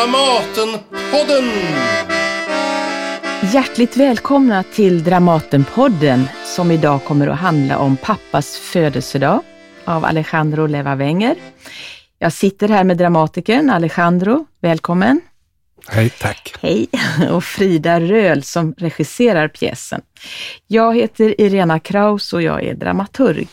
Dramatenpodden! 0.00 1.50
Hjärtligt 3.52 3.96
välkomna 3.96 4.62
till 4.62 5.04
Dramatenpodden 5.04 6.28
som 6.56 6.70
idag 6.70 7.04
kommer 7.04 7.28
att 7.28 7.38
handla 7.38 7.78
om 7.78 7.96
pappas 7.96 8.56
födelsedag 8.56 9.42
av 9.84 10.04
Alejandro 10.04 10.66
Leva 10.66 10.94
Wenger. 10.94 11.36
Jag 12.18 12.32
sitter 12.32 12.68
här 12.68 12.84
med 12.84 12.96
dramatikern 12.96 13.70
Alejandro, 13.70 14.46
välkommen. 14.60 15.20
Hej, 15.88 16.10
tack. 16.10 16.54
Hej, 16.60 16.88
och 17.30 17.44
Frida 17.44 18.00
Röhl 18.00 18.42
som 18.42 18.74
regisserar 18.78 19.48
pjäsen. 19.48 20.00
Jag 20.66 20.96
heter 20.96 21.40
Irena 21.40 21.80
Kraus 21.80 22.32
och 22.32 22.42
jag 22.42 22.64
är 22.64 22.74
dramaturg. 22.74 23.48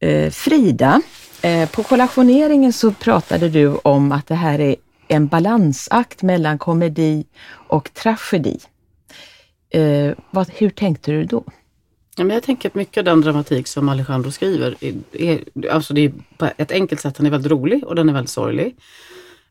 Eh, 0.00 0.30
Frida, 0.30 1.02
eh, 1.42 1.68
på 1.68 1.82
kollationeringen 1.82 2.72
så 2.72 2.92
pratade 2.92 3.48
du 3.48 3.74
om 3.74 4.12
att 4.12 4.26
det 4.26 4.34
här 4.34 4.60
är 4.60 4.76
en 5.08 5.26
balansakt 5.26 6.22
mellan 6.22 6.58
komedi 6.58 7.26
och 7.50 7.94
tragedi. 7.94 8.58
Eh, 9.70 10.12
vad, 10.30 10.50
hur 10.50 10.70
tänkte 10.70 11.12
du 11.12 11.24
då? 11.24 11.44
Ja, 12.16 12.24
men 12.24 12.34
jag 12.34 12.42
tänker 12.42 12.68
att 12.68 12.74
mycket 12.74 12.98
av 12.98 13.04
den 13.04 13.20
dramatik 13.20 13.66
som 13.66 13.88
Alejandro 13.88 14.30
skriver, 14.30 14.74
är, 14.80 14.94
är, 15.12 15.70
alltså 15.70 15.94
det 15.94 16.00
är 16.00 16.12
på 16.36 16.50
ett 16.56 16.72
enkelt 16.72 17.00
sätt, 17.00 17.14
den 17.14 17.26
är 17.26 17.30
väldigt 17.30 17.52
rolig 17.52 17.84
och 17.84 17.94
den 17.94 18.08
är 18.08 18.12
väldigt 18.12 18.30
sorglig. 18.30 18.76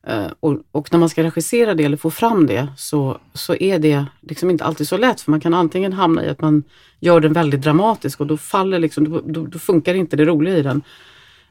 Uh, 0.10 0.28
och, 0.40 0.58
och, 0.72 0.88
när 0.92 1.00
man 1.00 1.10
ska 1.10 1.24
regissera 1.24 1.74
det 1.74 1.84
eller 1.84 1.98
få 1.98 2.12
fram 2.12 2.48
det 2.48 2.68
så, 2.78 3.18
så 3.34 3.56
är 3.56 3.80
det 3.80 4.06
liksom 4.22 4.50
inte 4.50 4.64
alltid 4.64 4.88
så 4.88 4.98
lätt 4.98 5.22
för 5.22 5.32
man 5.32 5.40
kan 5.40 5.54
antingen 5.54 5.94
hamna 5.94 6.26
i 6.26 6.30
att 6.30 6.42
man 6.42 6.64
gör 7.00 7.20
den 7.20 7.34
väldigt 7.34 7.62
dramatisk 7.62 8.20
och 8.20 8.28
då 8.28 8.38
faller 8.38 8.80
liksom, 8.80 9.12
då, 9.12 9.22
då, 9.26 9.46
då 9.46 9.60
funkar 9.60 9.94
inte 9.94 10.16
det 10.16 10.26
roliga 10.26 10.58
i 10.58 10.62
den. 10.62 10.82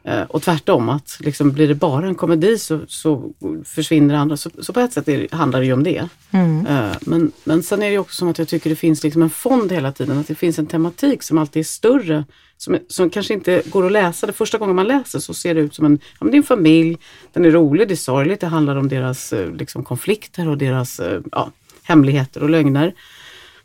Uh, 0.08 0.22
och 0.22 0.42
tvärtom, 0.42 0.88
att 0.88 1.18
liksom, 1.20 1.52
blir 1.52 1.68
det 1.68 1.74
bara 1.74 2.06
en 2.06 2.14
komedi 2.14 2.58
så, 2.58 2.80
så 2.88 3.30
försvinner 3.64 4.14
det 4.14 4.20
andra. 4.20 4.36
Så, 4.36 4.50
så 4.58 4.72
på 4.72 4.80
ett 4.80 4.92
sätt 4.92 5.06
det, 5.06 5.32
handlar 5.32 5.60
det 5.60 5.66
ju 5.66 5.72
om 5.72 5.82
det. 5.82 6.08
Mm. 6.30 6.66
Uh, 6.66 6.96
men, 7.00 7.32
men 7.44 7.62
sen 7.62 7.82
är 7.82 7.90
det 7.90 7.98
också 7.98 8.16
som 8.16 8.28
att 8.28 8.38
jag 8.38 8.48
tycker 8.48 8.70
det 8.70 8.76
finns 8.76 9.02
liksom 9.02 9.22
en 9.22 9.30
fond 9.30 9.72
hela 9.72 9.92
tiden, 9.92 10.18
att 10.18 10.28
det 10.28 10.34
finns 10.34 10.58
en 10.58 10.66
tematik 10.66 11.22
som 11.22 11.38
alltid 11.38 11.60
är 11.60 11.64
större 11.64 12.24
som, 12.56 12.78
som 12.88 13.10
kanske 13.10 13.34
inte 13.34 13.62
går 13.66 13.86
att 13.86 13.92
läsa. 13.92 14.26
Det 14.26 14.32
första 14.32 14.58
gången 14.58 14.76
man 14.76 14.86
läser 14.86 15.18
så 15.18 15.34
ser 15.34 15.54
det 15.54 15.60
ut 15.60 15.74
som 15.74 15.84
en, 15.84 15.98
ja, 16.02 16.24
men 16.24 16.30
det 16.30 16.36
är 16.36 16.38
en 16.38 16.42
familj, 16.42 16.98
den 17.32 17.44
är 17.44 17.50
rolig, 17.50 17.88
det 17.88 17.94
är 17.94 17.96
sorgligt, 17.96 18.40
det 18.40 18.46
handlar 18.46 18.76
om 18.76 18.88
deras 18.88 19.32
eh, 19.32 19.54
liksom, 19.54 19.84
konflikter 19.84 20.48
och 20.48 20.58
deras 20.58 21.00
eh, 21.00 21.20
ja, 21.32 21.50
hemligheter 21.82 22.42
och 22.42 22.50
lögner. 22.50 22.94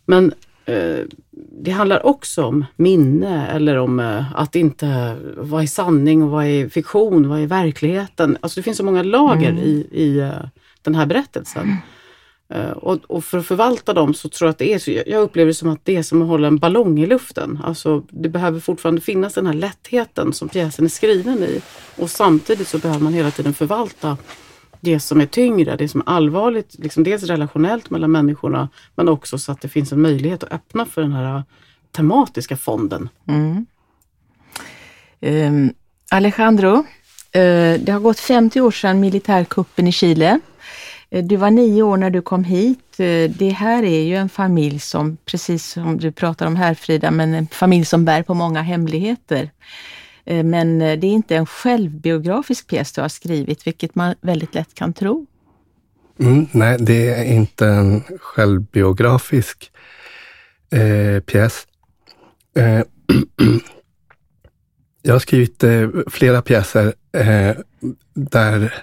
Men 0.05 0.26
eh, 0.26 0.36
det 1.64 1.72
handlar 1.72 2.06
också 2.06 2.44
om 2.44 2.66
minne 2.76 3.48
eller 3.48 3.78
om 3.78 4.00
eh, 4.00 4.36
att 4.36 4.56
inte, 4.56 5.16
vad 5.38 5.64
är 5.64 5.67
sanning 5.67 6.23
och 6.23 6.30
vad 6.30 6.45
är 6.45 6.70
fiktion, 6.70 7.30
vad 7.30 7.40
är 7.40 7.48
verkligheten? 7.48 8.38
Alltså 8.42 8.59
det 8.59 8.64
finns 8.64 8.78
så 8.78 8.86
många 8.86 9.04
lager 9.04 9.50
mm. 9.50 9.64
i, 9.64 9.88
i 9.92 10.22
uh, 10.22 10.32
den 10.82 10.95
här 10.95 11.06
berättelsen. 11.06 11.78
Eh, 12.54 12.72
och, 12.72 13.00
och, 13.08 13.23
för 13.23 13.38
att 13.38 13.45
förvalta 13.45 13.94
dem 13.94 14.14
så 14.14 14.30
tror 14.30 14.48
jag 14.48 14.52
att 14.52 14.58
det 14.58 14.73
är 14.73 14.80
så, 14.80 14.92
jag 14.92 15.22
upplever 15.22 15.48
det 15.48 15.54
som 15.54 15.70
att 15.70 15.86
det 15.86 15.95
är 15.95 16.04
som 16.04 16.22
att 16.22 16.28
hålla 16.28 16.48
en 16.48 16.58
ballong 16.58 17.00
i 17.00 17.06
luften. 17.06 17.59
Alltså 17.64 18.04
det 18.09 18.30
behöver 18.30 18.59
fortfarande 18.59 19.02
finnas 19.02 19.34
den 19.34 19.45
här 19.45 19.54
lättheten 19.54 20.34
som 20.34 20.50
pjäsen 20.50 20.86
är 20.86 20.89
skriven 20.89 21.44
i. 21.44 21.62
Och 21.98 22.09
samtidigt 22.09 22.67
så 22.67 22.78
behöver 22.78 23.04
man 23.04 23.14
hela 23.14 23.32
tiden 23.32 23.54
förvalta 23.54 24.17
det 24.82 25.00
som 25.00 25.22
är 25.22 25.26
tyngre, 25.26 25.76
det 25.76 25.88
som 25.88 26.02
är 26.02 26.10
allvarligt, 26.10 26.76
liksom 26.80 27.04
dels 27.04 27.24
relationellt 27.24 27.90
mellan 27.90 28.12
människorna 28.12 28.70
men 28.96 29.10
också 29.10 29.38
så 29.38 29.52
att 29.52 29.62
det 29.62 29.70
finns 29.70 29.92
en 29.92 30.02
möjlighet 30.02 30.44
att 30.44 30.52
öppna 30.52 30.86
för 30.86 31.02
den 31.02 31.12
här 31.12 31.36
äh, 31.36 31.44
tematiska 31.92 32.58
fonden. 32.58 33.10
Mm. 33.28 33.66
Um, 35.22 35.73
Alejandro, 36.12 36.78
uh, 36.78 36.84
det 37.80 37.90
har 37.90 38.00
gått 38.00 38.20
50 38.20 38.62
år 38.62 38.72
sedan 38.72 39.00
militärkuppen 39.00 39.88
i 39.88 39.92
Chile. 39.92 40.40
Eh, 41.12 41.23
du 41.23 41.36
var 41.36 41.52
nio 41.52 41.84
år 41.84 41.98
när 41.98 42.10
du 42.10 42.22
kom 42.22 42.44
hit. 42.44 43.00
Eh, 43.00 43.30
det 43.30 43.50
här 43.50 43.84
är 43.84 44.04
ju 44.04 44.16
en 44.16 44.30
familj 44.30 44.80
som, 44.80 45.17
precis 45.26 45.72
som 45.72 45.98
du 45.98 46.11
pratar 46.11 46.45
om 46.48 46.55
här 46.55 46.73
Frida, 46.73 47.11
men 47.11 47.34
en 47.34 47.48
familj 47.48 47.86
som 47.86 48.05
bär 48.05 48.23
på 48.23 48.34
många 48.34 48.61
hemligheter. 48.61 49.50
Eh, 50.31 50.43
men 50.43 50.81
eh, 50.81 50.99
det 50.99 51.08
är 51.08 51.11
inte 51.11 51.36
en 51.36 51.45
självbiografisk 51.45 52.67
pjäs 52.67 52.92
du 52.92 53.02
har 53.02 53.09
skrivit, 53.09 53.67
vilket 53.67 53.95
man 53.95 54.15
väldigt 54.21 54.55
lätt 54.55 54.73
kan 54.73 54.93
tro. 54.93 55.25
Mm, 56.19 56.47
nej, 56.52 56.77
det 56.80 57.09
är 57.09 57.23
inte 57.23 57.67
en 57.67 58.03
självbiografisk 58.19 59.71
eh, 60.71 61.19
pjäs. 61.19 61.67
Eh, 62.55 62.81
jag 65.02 65.14
har 65.14 65.19
skrivit 65.19 65.64
eh, 65.64 65.89
flera 66.08 66.42
pjäser 66.42 66.93
eh, 67.17 67.55
där 68.13 68.73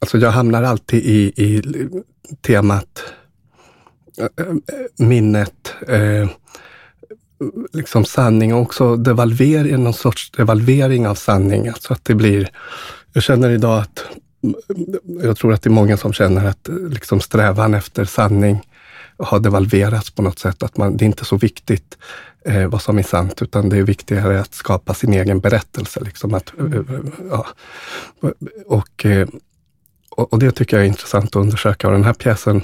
Alltså 0.00 0.18
jag 0.18 0.30
hamnar 0.30 0.62
alltid 0.62 1.04
i, 1.04 1.32
i 1.36 1.62
temat 2.40 3.02
minnet, 4.98 5.74
liksom 7.72 8.04
sanning 8.04 8.54
och 8.54 8.60
också 8.60 8.96
devalvering, 8.96 9.82
någon 9.84 9.94
sorts 9.94 10.30
devalvering 10.30 11.08
av 11.08 11.14
sanning. 11.14 11.68
Alltså 11.68 11.92
att 11.92 12.04
det 12.04 12.14
blir, 12.14 12.50
jag 13.12 13.22
känner 13.22 13.50
idag 13.50 13.78
att, 13.78 14.04
jag 15.22 15.36
tror 15.36 15.52
att 15.52 15.62
det 15.62 15.68
är 15.68 15.72
många 15.72 15.96
som 15.96 16.12
känner 16.12 16.44
att 16.44 16.68
liksom 16.88 17.20
strävan 17.20 17.74
efter 17.74 18.04
sanning 18.04 18.60
har 19.18 19.40
devalverats 19.40 20.10
på 20.10 20.22
något 20.22 20.38
sätt. 20.38 20.62
Att 20.62 20.76
man, 20.76 20.96
det 20.96 21.04
är 21.04 21.06
inte 21.06 21.24
så 21.24 21.36
viktigt 21.36 21.98
eh, 22.44 22.66
vad 22.66 22.82
som 22.82 22.98
är 22.98 23.02
sant, 23.02 23.42
utan 23.42 23.68
det 23.68 23.76
är 23.76 23.82
viktigare 23.82 24.40
att 24.40 24.54
skapa 24.54 24.94
sin 24.94 25.12
egen 25.12 25.40
berättelse. 25.40 26.00
Liksom 26.00 26.34
att, 26.34 26.52
mm. 26.58 27.12
ja. 27.30 27.46
Och 28.66 29.06
eh, 29.06 29.28
och, 30.16 30.32
och, 30.32 30.38
det 30.38 30.52
tycker 30.52 30.76
jag 30.76 30.84
är 30.84 30.88
intressant 30.88 31.24
att 31.24 31.36
undersöka 31.36 31.86
och 31.86 31.92
den 31.92 32.04
här 32.04 32.12
pjäsen 32.12 32.62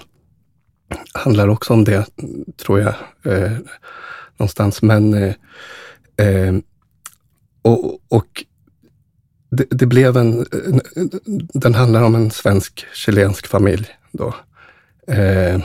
handlar 1.14 1.48
också 1.48 1.72
om 1.72 1.84
det, 1.84 2.06
tror 2.56 2.80
jag, 2.80 2.94
eh, 3.22 3.52
någonstans. 4.38 4.82
Men 4.82 5.14
eh, 5.14 5.34
eh, 6.16 6.54
och, 7.62 7.98
och 8.08 8.44
det, 9.50 9.66
det, 9.70 9.86
blev 9.86 10.16
en, 10.16 10.46
den 11.54 11.74
handlar 11.74 12.02
om 12.02 12.14
en 12.14 12.30
svensk-chilensk 12.30 13.46
familj 13.46 13.86
då. 14.12 14.34
Eh, 15.06 15.60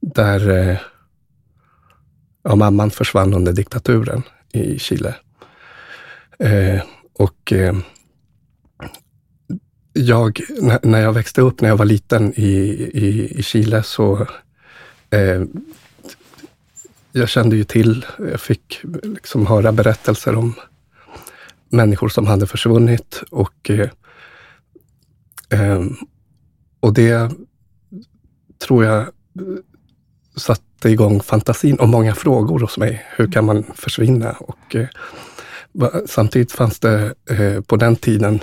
där 0.00 0.50
eh, 0.50 0.76
ja, 2.42 2.54
mamman 2.54 2.90
försvann 2.90 3.34
under 3.34 3.52
diktaturen 3.52 4.22
i 4.52 4.78
Chile. 4.78 5.14
Eh, 6.38 6.82
och 7.12 7.52
eh, 7.52 7.76
jag, 9.92 10.40
när 10.82 11.00
jag 11.00 11.12
växte 11.12 11.40
upp, 11.40 11.60
när 11.60 11.68
jag 11.68 11.76
var 11.76 11.84
liten 11.84 12.32
i, 12.36 12.50
i, 12.92 13.38
i 13.38 13.42
Chile, 13.42 13.82
så 13.82 14.26
eh, 15.10 15.42
jag 17.12 17.28
kände 17.28 17.56
ju 17.56 17.64
till, 17.64 18.06
jag 18.18 18.40
fick 18.40 18.80
liksom 19.02 19.46
höra 19.46 19.72
berättelser 19.72 20.34
om 20.34 20.54
människor 21.68 22.08
som 22.08 22.26
hade 22.26 22.46
försvunnit 22.46 23.22
och, 23.30 23.70
eh, 23.70 23.90
eh, 25.50 25.80
och 26.80 26.94
det 26.94 27.32
tror 28.58 28.84
jag 28.84 29.06
satte 30.36 30.88
igång 30.88 31.20
fantasin 31.20 31.76
och 31.76 31.88
många 31.88 32.14
frågor 32.14 32.60
hos 32.60 32.78
mig. 32.78 33.06
Hur 33.16 33.32
kan 33.32 33.44
man 33.44 33.64
försvinna? 33.74 34.32
Och, 34.32 34.76
eh, 34.76 34.88
samtidigt 36.06 36.52
fanns 36.52 36.80
det 36.80 37.14
eh, 37.30 37.60
på 37.60 37.76
den 37.76 37.96
tiden 37.96 38.40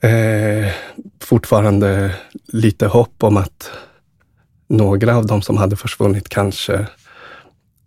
eh, 0.00 0.72
fortfarande 1.20 2.14
lite 2.46 2.86
hopp 2.86 3.22
om 3.22 3.36
att 3.36 3.70
några 4.66 5.16
av 5.16 5.26
de 5.26 5.42
som 5.42 5.56
hade 5.56 5.76
försvunnit 5.76 6.28
kanske 6.28 6.86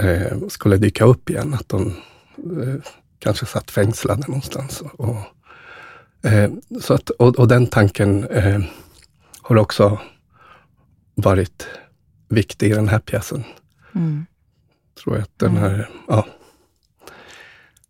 eh, 0.01 0.47
skulle 0.47 0.77
dyka 0.77 1.05
upp 1.05 1.29
igen. 1.29 1.53
Att 1.53 1.69
de 1.69 1.87
eh, 2.37 2.75
kanske 3.19 3.45
satt 3.45 3.71
fängslade 3.71 4.23
någonstans. 4.27 4.83
Och, 4.93 5.15
eh, 6.29 6.51
så 6.81 6.93
att, 6.93 7.09
och, 7.09 7.39
och 7.39 7.47
den 7.47 7.67
tanken 7.67 8.23
eh, 8.23 8.61
har 9.41 9.55
också 9.55 9.99
varit 11.15 11.67
viktig 12.27 12.71
i 12.71 12.73
den 12.73 12.89
här 12.89 12.99
pjäsen. 12.99 13.43
Mm. 13.95 14.25
Tror 15.03 15.15
jag 15.15 15.23
att 15.23 15.39
den 15.39 15.57
mm. 15.57 15.63
här, 15.63 15.89
ja. 16.07 16.25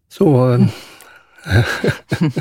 Så 0.09 0.37
mm. 0.37 0.67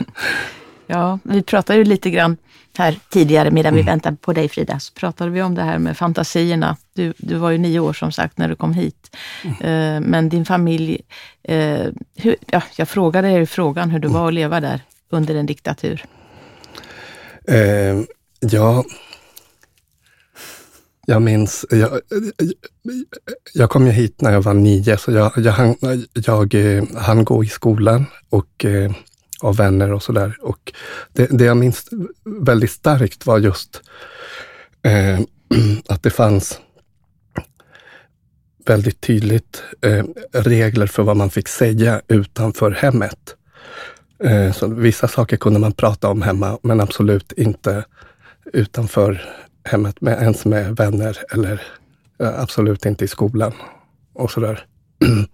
Ja, 0.90 1.18
vi 1.22 1.42
pratade 1.42 1.78
ju 1.78 1.84
lite 1.84 2.10
grann 2.10 2.36
här 2.78 2.98
tidigare 3.10 3.50
medan 3.50 3.74
vi 3.74 3.80
mm. 3.80 3.92
väntade 3.92 4.16
på 4.16 4.32
dig 4.32 4.48
Frida, 4.48 4.80
så 4.80 4.92
pratade 4.92 5.30
vi 5.30 5.42
om 5.42 5.54
det 5.54 5.62
här 5.62 5.78
med 5.78 5.96
fantasierna. 5.96 6.76
Du, 6.94 7.12
du 7.18 7.34
var 7.34 7.50
ju 7.50 7.58
nio 7.58 7.80
år 7.80 7.92
som 7.92 8.12
sagt 8.12 8.38
när 8.38 8.48
du 8.48 8.56
kom 8.56 8.72
hit. 8.72 9.16
Mm. 9.44 9.54
Uh, 9.54 10.10
men 10.10 10.28
din 10.28 10.44
familj, 10.44 11.00
uh, 11.50 11.86
hur, 12.16 12.36
ja, 12.46 12.62
jag 12.76 12.88
frågade 12.88 13.28
dig 13.28 13.46
frågan 13.46 13.90
hur 13.90 13.98
det 13.98 14.08
var 14.08 14.28
att 14.28 14.34
leva 14.34 14.60
där 14.60 14.80
under 15.10 15.34
en 15.34 15.46
diktatur. 15.46 16.04
Uh, 17.50 18.04
ja, 18.40 18.84
jag 21.06 21.22
minns, 21.22 21.66
jag, 21.70 22.00
jag 23.54 23.70
kom 23.70 23.86
ju 23.86 23.92
hit 23.92 24.20
när 24.20 24.32
jag 24.32 24.42
var 24.42 24.54
nio, 24.54 24.96
så 24.96 25.12
jag, 25.12 25.32
jag, 25.36 25.52
hann, 25.52 25.76
jag 26.12 26.82
hann 26.96 27.24
gå 27.24 27.44
i 27.44 27.46
skolan 27.46 28.06
och 28.30 28.66
av 29.42 29.56
vänner 29.56 29.92
och 29.92 30.02
sådär. 30.02 30.36
Och 30.40 30.72
det, 31.12 31.26
det 31.26 31.44
jag 31.44 31.56
minns 31.56 31.88
väldigt 32.24 32.70
starkt 32.70 33.26
var 33.26 33.38
just 33.38 33.82
eh, 34.82 35.20
att 35.88 36.02
det 36.02 36.10
fanns 36.10 36.60
väldigt 38.66 39.00
tydligt 39.00 39.62
eh, 39.80 40.04
regler 40.32 40.86
för 40.86 41.02
vad 41.02 41.16
man 41.16 41.30
fick 41.30 41.48
säga 41.48 42.00
utanför 42.08 42.70
hemmet. 42.70 43.36
Eh, 44.24 44.52
så 44.52 44.66
vissa 44.66 45.08
saker 45.08 45.36
kunde 45.36 45.58
man 45.58 45.72
prata 45.72 46.08
om 46.08 46.22
hemma, 46.22 46.58
men 46.62 46.80
absolut 46.80 47.32
inte 47.32 47.84
utanför 48.52 49.24
hemmet, 49.64 50.00
med, 50.00 50.22
ens 50.22 50.44
med 50.44 50.76
vänner 50.76 51.18
eller 51.32 51.62
eh, 52.20 52.40
absolut 52.40 52.86
inte 52.86 53.04
i 53.04 53.08
skolan 53.08 53.52
och 54.14 54.30
sådär. 54.30 54.64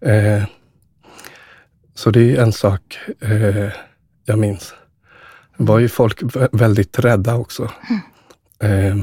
Eh, 0.00 0.42
så 1.96 2.10
det 2.10 2.36
är 2.36 2.42
en 2.42 2.52
sak 2.52 2.98
eh, 3.20 3.68
jag 4.24 4.38
minns. 4.38 4.74
Det 5.56 5.64
var 5.64 5.78
ju 5.78 5.88
folk 5.88 6.22
väldigt 6.52 6.98
rädda 6.98 7.34
också. 7.34 7.70
Eh, 8.62 8.96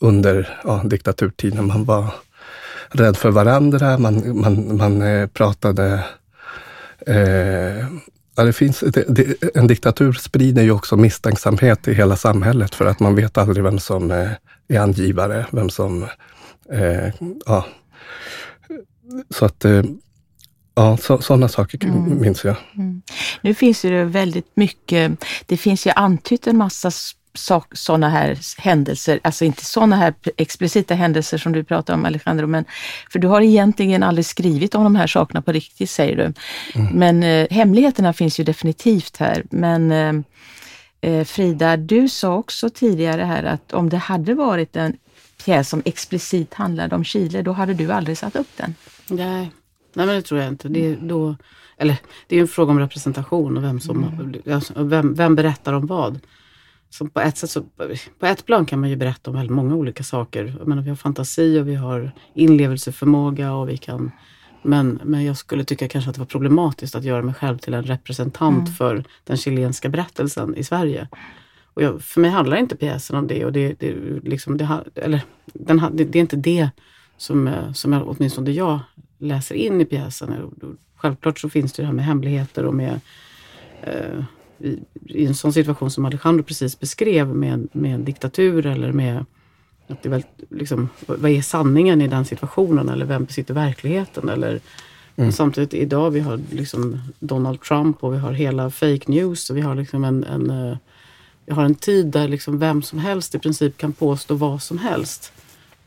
under 0.00 0.60
ja, 0.64 0.82
diktaturtiden. 0.84 1.66
Man 1.66 1.84
var 1.84 2.14
rädd 2.88 3.16
för 3.16 3.30
varandra, 3.30 3.98
man, 3.98 4.40
man, 4.40 4.76
man 4.76 5.02
eh, 5.02 5.26
pratade 5.26 6.04
eh, 7.06 7.86
Ja, 8.36 8.44
det 8.44 8.52
finns, 8.52 8.80
det, 8.80 9.04
det, 9.08 9.56
en 9.56 9.66
diktatur 9.66 10.12
sprider 10.12 10.62
ju 10.62 10.70
också 10.70 10.96
misstänksamhet 10.96 11.88
i 11.88 11.94
hela 11.94 12.16
samhället 12.16 12.74
för 12.74 12.86
att 12.86 13.00
man 13.00 13.14
vet 13.14 13.38
aldrig 13.38 13.64
vem 13.64 13.78
som 13.78 14.10
eh, 14.10 14.30
är 14.68 14.80
angivare, 14.80 15.46
vem 15.52 15.70
som... 15.70 16.02
Eh, 16.70 17.08
ja. 17.46 17.66
Så 19.30 19.44
att, 19.44 19.64
ja, 20.74 20.96
sådana 20.96 21.48
saker 21.48 21.84
mm. 21.84 22.20
minns 22.20 22.44
jag. 22.44 22.56
Mm. 22.74 23.02
Nu 23.42 23.54
finns 23.54 23.82
det 23.82 24.04
väldigt 24.04 24.56
mycket, 24.56 25.24
det 25.46 25.56
finns 25.56 25.86
ju 25.86 25.90
antytt 25.90 26.46
en 26.46 26.56
massa 26.56 26.90
sådana 27.72 28.08
här 28.08 28.38
händelser, 28.58 29.20
alltså 29.22 29.44
inte 29.44 29.64
sådana 29.64 29.96
här 29.96 30.14
explicita 30.36 30.94
händelser 30.94 31.38
som 31.38 31.52
du 31.52 31.64
pratar 31.64 31.94
om 31.94 32.04
Alejandro, 32.04 32.46
men 32.46 32.64
för 33.12 33.18
du 33.18 33.28
har 33.28 33.40
egentligen 33.40 34.02
aldrig 34.02 34.26
skrivit 34.26 34.74
om 34.74 34.84
de 34.84 34.96
här 34.96 35.06
sakerna 35.06 35.42
på 35.42 35.52
riktigt 35.52 35.90
säger 35.90 36.16
du. 36.16 36.32
Mm. 36.80 36.92
Men 36.94 37.22
eh, 37.22 37.46
hemligheterna 37.50 38.12
finns 38.12 38.40
ju 38.40 38.44
definitivt 38.44 39.16
här. 39.16 39.44
Men 39.50 39.92
eh, 39.92 40.14
eh, 41.00 41.24
Frida, 41.24 41.76
du 41.76 42.08
sa 42.08 42.34
också 42.34 42.70
tidigare 42.70 43.22
här 43.22 43.44
att 43.44 43.72
om 43.72 43.88
det 43.88 43.96
hade 43.96 44.34
varit 44.34 44.76
en 44.76 44.96
pjäs 45.44 45.68
som 45.68 45.82
explicit 45.84 46.54
handlade 46.54 46.94
om 46.94 47.04
Chile, 47.04 47.42
då 47.42 47.52
hade 47.52 47.74
du 47.74 47.92
aldrig 47.92 48.18
satt 48.18 48.36
upp 48.36 48.50
den. 48.56 48.74
Nej, 49.06 49.50
Nej 49.94 50.06
men 50.06 50.14
det 50.14 50.22
tror 50.22 50.40
jag 50.40 50.48
inte. 50.48 50.68
Det 50.68 50.86
är, 50.86 50.96
då, 50.96 51.36
eller, 51.76 51.96
det 52.28 52.36
är 52.36 52.40
en 52.40 52.48
fråga 52.48 52.72
om 52.72 52.78
representation 52.78 53.56
och 53.56 53.64
vem 53.64 53.80
som 53.80 54.04
mm. 54.04 54.54
alltså, 54.54 54.82
vem, 54.82 55.14
vem 55.14 55.34
berättar 55.34 55.72
om 55.72 55.86
vad. 55.86 56.18
Så 56.90 57.06
på 57.06 57.20
ett 57.20 57.38
sätt 57.38 57.50
så, 57.50 57.62
på 58.18 58.26
ett 58.26 58.46
plan 58.46 58.66
kan 58.66 58.80
man 58.80 58.90
ju 58.90 58.96
berätta 58.96 59.30
om 59.30 59.36
väldigt 59.36 59.56
många 59.56 59.74
olika 59.74 60.02
saker. 60.02 60.54
Jag 60.58 60.68
menar, 60.68 60.82
vi 60.82 60.88
har 60.88 60.96
fantasi 60.96 61.60
och 61.60 61.68
vi 61.68 61.74
har 61.74 62.12
inlevelseförmåga 62.34 63.52
och 63.52 63.68
vi 63.68 63.76
kan 63.76 64.10
men, 64.64 65.00
men 65.04 65.24
jag 65.24 65.36
skulle 65.36 65.64
tycka 65.64 65.88
kanske 65.88 66.10
att 66.10 66.14
det 66.14 66.20
var 66.20 66.26
problematiskt 66.26 66.94
att 66.94 67.04
göra 67.04 67.22
mig 67.22 67.34
själv 67.34 67.58
till 67.58 67.74
en 67.74 67.82
representant 67.82 68.68
mm. 68.68 68.72
för 68.72 69.04
den 69.24 69.36
chilenska 69.36 69.88
berättelsen 69.88 70.56
i 70.56 70.64
Sverige. 70.64 71.08
Och 71.64 71.82
jag, 71.82 72.02
för 72.02 72.20
mig 72.20 72.30
handlar 72.30 72.56
inte 72.56 72.76
pjäsen 72.76 73.16
om 73.16 73.26
det 73.26 73.44
och 73.44 73.52
det, 73.52 73.80
det, 73.80 73.94
liksom, 74.22 74.56
det, 74.56 74.84
eller, 74.94 75.20
den, 75.44 75.82
det, 75.92 76.04
det 76.04 76.18
är 76.18 76.20
inte 76.20 76.36
det 76.36 76.70
som, 77.16 77.50
som 77.74 77.92
jag, 77.92 78.08
åtminstone 78.08 78.50
jag 78.50 78.80
läser 79.24 79.54
in 79.54 79.80
i 79.80 79.84
pjäsen. 79.84 80.50
Självklart 80.96 81.38
så 81.38 81.48
finns 81.48 81.72
det 81.72 81.82
det 81.82 81.86
här 81.86 81.92
med 81.92 82.04
hemligheter 82.04 82.64
och 82.64 82.74
med 82.74 83.00
eh, 83.82 84.24
i, 84.58 84.78
i, 85.04 85.26
en 85.26 85.34
sån 85.34 85.52
situation 85.52 85.90
som 85.90 86.04
Alejandro 86.04 86.44
precis 86.44 86.80
beskrev 86.80 87.28
med, 87.28 87.68
med 87.72 87.94
en 87.94 88.04
diktatur 88.04 88.66
eller 88.66 88.92
med 88.92 89.24
att 89.86 90.02
det 90.02 90.08
väl, 90.08 90.22
liksom, 90.50 90.88
vad 91.06 91.30
är 91.30 91.42
sanningen 91.42 92.02
i 92.02 92.08
den 92.08 92.24
situationen 92.24 92.88
eller 92.88 93.06
vem 93.06 93.24
besitter 93.24 93.54
verkligheten? 93.54 94.28
Eller, 94.28 94.60
mm. 95.16 95.32
Samtidigt 95.32 95.74
idag 95.74 96.10
vi 96.10 96.20
har 96.20 96.40
liksom 96.50 97.00
Donald 97.18 97.60
Trump 97.60 98.04
och 98.04 98.14
vi 98.14 98.18
har 98.18 98.32
hela 98.32 98.70
fake 98.70 99.04
news 99.06 99.50
och 99.50 99.56
vi 99.56 99.60
har 99.60 99.74
liksom 99.74 100.04
en, 100.04 100.24
en 100.24 100.50
uh, 100.50 100.76
vi 101.46 101.52
har 101.52 101.64
en 101.64 101.74
tid 101.74 102.06
där 102.06 102.28
liksom 102.28 102.58
vem 102.58 102.82
som 102.82 102.98
helst 102.98 103.34
i 103.34 103.38
princip 103.38 103.76
kan 103.76 103.92
påstå 103.92 104.34
vad 104.34 104.62
som 104.62 104.78
helst. 104.78 105.32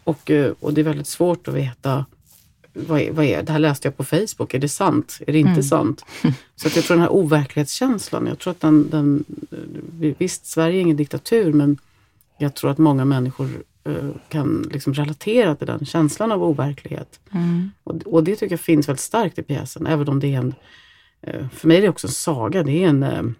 Och, 0.03 0.29
uh, 0.29 0.51
och 0.59 0.73
det 0.73 0.81
är 0.81 0.85
väldigt 0.85 1.07
svårt 1.07 1.47
att 1.47 1.53
veta 1.53 2.05
vad 2.87 3.01
är, 3.01 3.11
vad 3.11 3.25
är, 3.25 3.43
det 3.43 3.51
här 3.51 3.59
läste 3.59 3.87
jag 3.87 3.97
på 3.97 4.03
Facebook, 4.03 4.53
är 4.53 4.59
det 4.59 4.69
sant? 4.69 5.19
Är 5.27 5.33
det 5.33 5.39
inte 5.39 5.51
mm. 5.51 5.63
sant? 5.63 6.05
Så 6.55 6.67
att 6.67 6.75
jag 6.75 6.85
tror 6.85 6.97
den 6.97 7.01
här 7.01 7.13
overklighetskänslan, 7.13 8.27
jag 8.27 8.39
tror 8.39 8.51
att 8.51 8.61
den, 8.61 8.89
den, 8.89 9.23
visst 10.17 10.45
Sverige 10.45 10.79
är 10.79 10.81
ingen 10.81 10.97
diktatur 10.97 11.53
men 11.53 11.77
jag 12.37 12.55
tror 12.55 12.71
att 12.71 12.77
många 12.77 13.05
människor 13.05 13.49
uh, 13.89 14.11
kan 14.29 14.69
liksom 14.71 14.93
relatera 14.93 15.55
till 15.55 15.67
den 15.67 15.85
känslan 15.85 16.31
av 16.31 16.43
overklighet. 16.43 17.19
Mm. 17.31 17.71
Och, 17.83 17.95
och, 18.05 18.23
det 18.23 18.35
tycker 18.35 18.53
jag 18.53 18.59
finns 18.59 18.87
väldigt 18.89 19.01
starkt 19.01 19.39
i 19.39 19.43
pjäsen, 19.43 19.87
även 19.87 20.09
om 20.09 20.19
det 20.19 20.33
är 20.33 20.37
en, 20.37 20.55
uh, 21.27 21.49
för 21.49 21.67
mig 21.67 21.77
är 21.77 21.81
det 21.81 21.89
också 21.89 22.07
en 22.07 22.13
saga, 22.13 22.63
det 22.63 22.83
är 22.83 22.87
en 22.87 23.35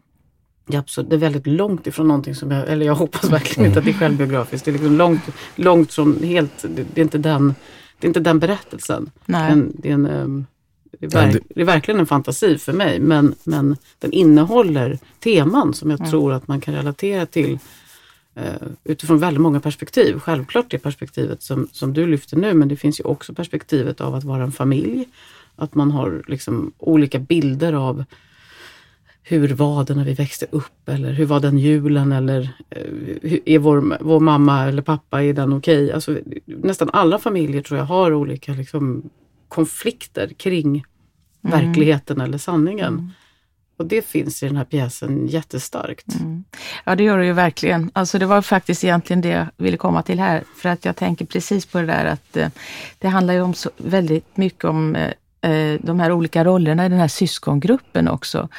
det 0.68 0.76
är, 0.76 0.80
absolut, 0.80 1.10
det 1.10 1.16
är 1.16 1.20
väldigt 1.20 1.48
långt 1.48 1.88
ifrån 1.88 2.08
någonting 2.08 2.36
som 2.36 2.52
jag, 2.52 2.70
eller 2.70 2.86
jag 2.86 2.96
hoppas 2.96 3.30
verkligen 3.30 3.68
inte 3.68 3.80
att 3.80 3.86
det 3.86 3.92
är 3.92 3.94
självbiografiskt. 3.94 4.66
Det 4.66 4.72
är 4.72 4.74
liksom 4.74 4.98
långt, 4.98 5.22
långt 5.56 5.94
från 5.94 6.24
helt, 6.24 6.62
det, 6.62 6.86
det 6.94 7.02
är 7.02 7.04
inte 7.04 7.18
den 7.18 7.56
det 8.00 8.06
är 8.06 8.10
inte 8.10 8.20
den 8.20 8.40
berättelsen. 8.40 9.12
Nej. 9.26 9.52
En, 9.52 9.72
det, 9.76 9.90
är 9.90 9.94
en, 9.94 10.06
um, 10.06 10.46
det, 11.00 11.06
är 11.06 11.10
verk, 11.10 11.44
det 11.56 11.62
är 11.62 11.66
verkligen 11.66 12.00
en 12.00 12.06
fantasi 12.06 12.58
för 12.58 12.74
mig 12.74 13.00
men, 13.00 13.36
men 13.44 13.78
den 14.00 14.12
innehåller 14.14 15.00
teman 15.20 15.74
som 15.74 15.90
jag 15.90 16.00
mm. 16.00 16.12
tror 16.12 16.34
att 16.34 16.48
man 16.48 16.62
kan 16.62 16.74
relatera 16.74 17.26
till 17.26 17.60
uh, 18.38 18.68
utifrån 18.84 19.20
väldigt 19.20 19.42
många 19.42 19.60
perspektiv. 19.60 20.20
Självklart 20.20 20.72
det 20.72 20.78
perspektivet 20.78 21.44
som, 21.44 21.68
som 21.72 21.94
du 21.94 22.08
lyfter 22.08 22.38
nu 22.38 22.54
men 22.54 22.68
det 22.68 22.76
finns 22.76 23.00
ju 23.00 23.04
också 23.04 23.34
perspektivet 23.34 24.02
av 24.02 24.16
att 24.16 24.24
vara 24.24 24.44
en 24.44 24.52
familj. 24.52 25.06
Att 25.56 25.76
man 25.76 25.92
har 25.92 26.24
liksom 26.28 26.72
olika 26.78 27.20
bilder 27.20 27.74
av 27.74 28.04
hur 29.30 29.54
var 29.54 29.84
det 29.84 29.96
när 29.96 30.06
vi 30.06 30.14
växte 30.14 30.46
upp 30.52 30.90
eller 30.90 31.12
hur 31.12 31.26
var 31.26 31.40
den 31.40 31.58
julen 31.58 32.12
eller 32.12 32.50
eh, 32.70 33.40
är 33.46 33.60
vår, 33.60 33.98
vår 34.04 34.20
mamma 34.20 34.66
eller 34.66 34.82
pappa, 34.82 35.24
är 35.24 35.34
den 35.34 35.54
okej? 35.54 35.84
Okay? 35.84 35.94
Alltså, 35.94 36.18
nästan 36.46 36.90
alla 36.94 37.20
familjer 37.20 37.62
tror 37.62 37.78
jag 37.78 37.86
har 37.86 38.14
olika 38.14 38.54
liksom, 38.54 39.10
konflikter 39.48 40.28
kring 40.38 40.68
mm. 40.68 40.82
verkligheten 41.42 42.22
eller 42.22 42.38
sanningen. 42.38 42.94
Mm. 42.94 43.10
Och 43.78 43.86
det 43.86 44.06
finns 44.06 44.44
i 44.44 44.48
den 44.48 44.58
här 44.58 44.66
pjäsen 44.66 45.28
jättestarkt. 45.28 46.20
Mm. 46.20 46.44
Ja, 46.86 46.96
det 46.96 47.04
gör 47.04 47.18
det 47.18 47.26
ju 47.26 47.34
verkligen. 47.34 47.92
Alltså 47.94 48.20
det 48.20 48.26
var 48.26 48.42
faktiskt 48.42 48.84
egentligen 48.84 49.22
det 49.22 49.30
jag 49.30 49.48
ville 49.58 49.78
komma 49.78 50.04
till 50.04 50.20
här. 50.20 50.44
För 50.56 50.70
att 50.70 50.86
jag 50.86 50.96
tänker 50.96 51.26
precis 51.26 51.66
på 51.66 51.78
det 51.78 51.86
där 51.86 52.06
att 52.06 52.38
eh, 52.38 52.50
det 53.00 53.08
handlar 53.08 53.34
ju 53.34 53.42
om 53.42 53.54
så 53.54 53.70
väldigt 53.78 54.38
mycket 54.38 54.64
om 54.64 54.96
eh, 54.96 55.02
Eh, 55.02 55.14
de 55.82 56.00
här 56.00 56.12
olika 56.12 56.44
rollerna 56.44 56.86
i 56.86 56.90
den 56.90 57.00
här 57.00 57.08
syskongruppen 57.08 58.08
också. 58.08 58.50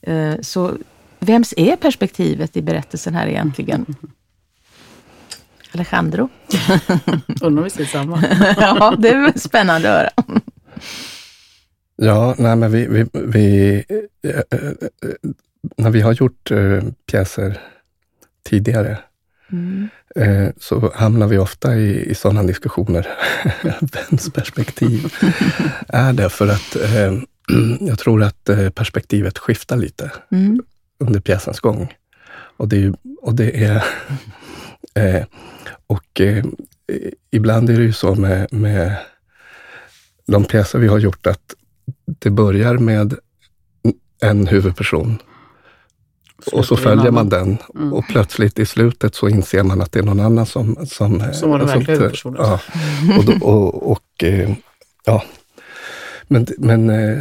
Eh, 0.00 0.34
så 0.40 0.74
vems 1.18 1.54
är 1.56 1.76
perspektivet 1.76 2.56
i 2.56 2.62
berättelsen 2.62 3.14
här 3.14 3.26
egentligen? 3.26 3.86
Alejandro? 5.74 6.28
Undrar 7.42 7.62
om 7.62 7.64
vi 7.64 7.70
säger 7.70 7.88
samma? 7.88 8.24
ja, 8.56 8.96
det 8.98 9.08
är 9.08 9.38
spännande 9.38 9.88
att 9.88 9.98
höra. 9.98 10.34
Ja, 11.96 12.34
nej, 12.38 12.56
men 12.56 12.72
vi, 12.72 12.86
vi, 12.86 13.06
vi 13.12 13.74
äh, 14.22 14.30
äh, 14.30 14.72
när 15.76 15.90
vi 15.90 16.00
har 16.00 16.12
gjort 16.12 16.50
äh, 16.50 16.82
pjäser 17.06 17.60
tidigare 18.44 18.98
mm. 19.52 19.88
Eh, 20.16 20.48
så 20.60 20.92
hamnar 20.94 21.26
vi 21.26 21.38
ofta 21.38 21.76
i, 21.76 22.10
i 22.10 22.14
sådana 22.14 22.42
diskussioner. 22.42 23.08
Vems 23.80 24.32
perspektiv 24.32 25.12
är 25.88 26.12
det? 26.12 26.30
För 26.30 26.48
att 26.48 26.76
eh, 26.76 27.18
jag 27.80 27.98
tror 27.98 28.22
att 28.22 28.48
eh, 28.48 28.70
perspektivet 28.70 29.38
skiftar 29.38 29.76
lite 29.76 30.12
mm. 30.30 30.62
under 30.98 31.20
pjäsens 31.20 31.60
gång. 31.60 31.94
Och 32.56 32.68
det, 32.68 32.94
och 33.22 33.34
det 33.34 33.64
är... 33.64 33.84
Eh, 34.94 35.24
och 35.86 36.20
eh, 36.20 36.44
ibland 37.30 37.70
är 37.70 37.76
det 37.76 37.82
ju 37.82 37.92
så 37.92 38.14
med, 38.14 38.52
med 38.52 38.96
de 40.26 40.44
pjäser 40.44 40.78
vi 40.78 40.88
har 40.88 40.98
gjort 40.98 41.26
att 41.26 41.54
det 42.04 42.30
börjar 42.30 42.78
med 42.78 43.14
en 44.22 44.46
huvudperson 44.46 45.18
och 46.52 46.64
så 46.64 46.76
följer 46.76 47.10
man 47.10 47.28
den 47.28 47.58
mm. 47.74 47.92
och 47.92 48.04
plötsligt 48.08 48.58
i 48.58 48.66
slutet 48.66 49.14
så 49.14 49.28
inser 49.28 49.62
man 49.62 49.82
att 49.82 49.92
det 49.92 49.98
är 49.98 50.02
någon 50.02 50.20
annan 50.20 50.46
som... 50.46 50.86
Som, 50.86 51.22
som 51.32 51.50
var 51.50 51.58
den 51.58 51.68
verkliga 51.68 51.96
huvudpersonen. 51.96 52.42
Ja, 52.42 52.60
och, 53.18 53.24
då, 53.24 53.46
och, 53.46 53.92
och 53.92 54.24
eh, 54.24 54.50
ja. 55.04 55.24
Men, 56.28 56.46
men... 56.58 56.90
Eh, 56.90 57.18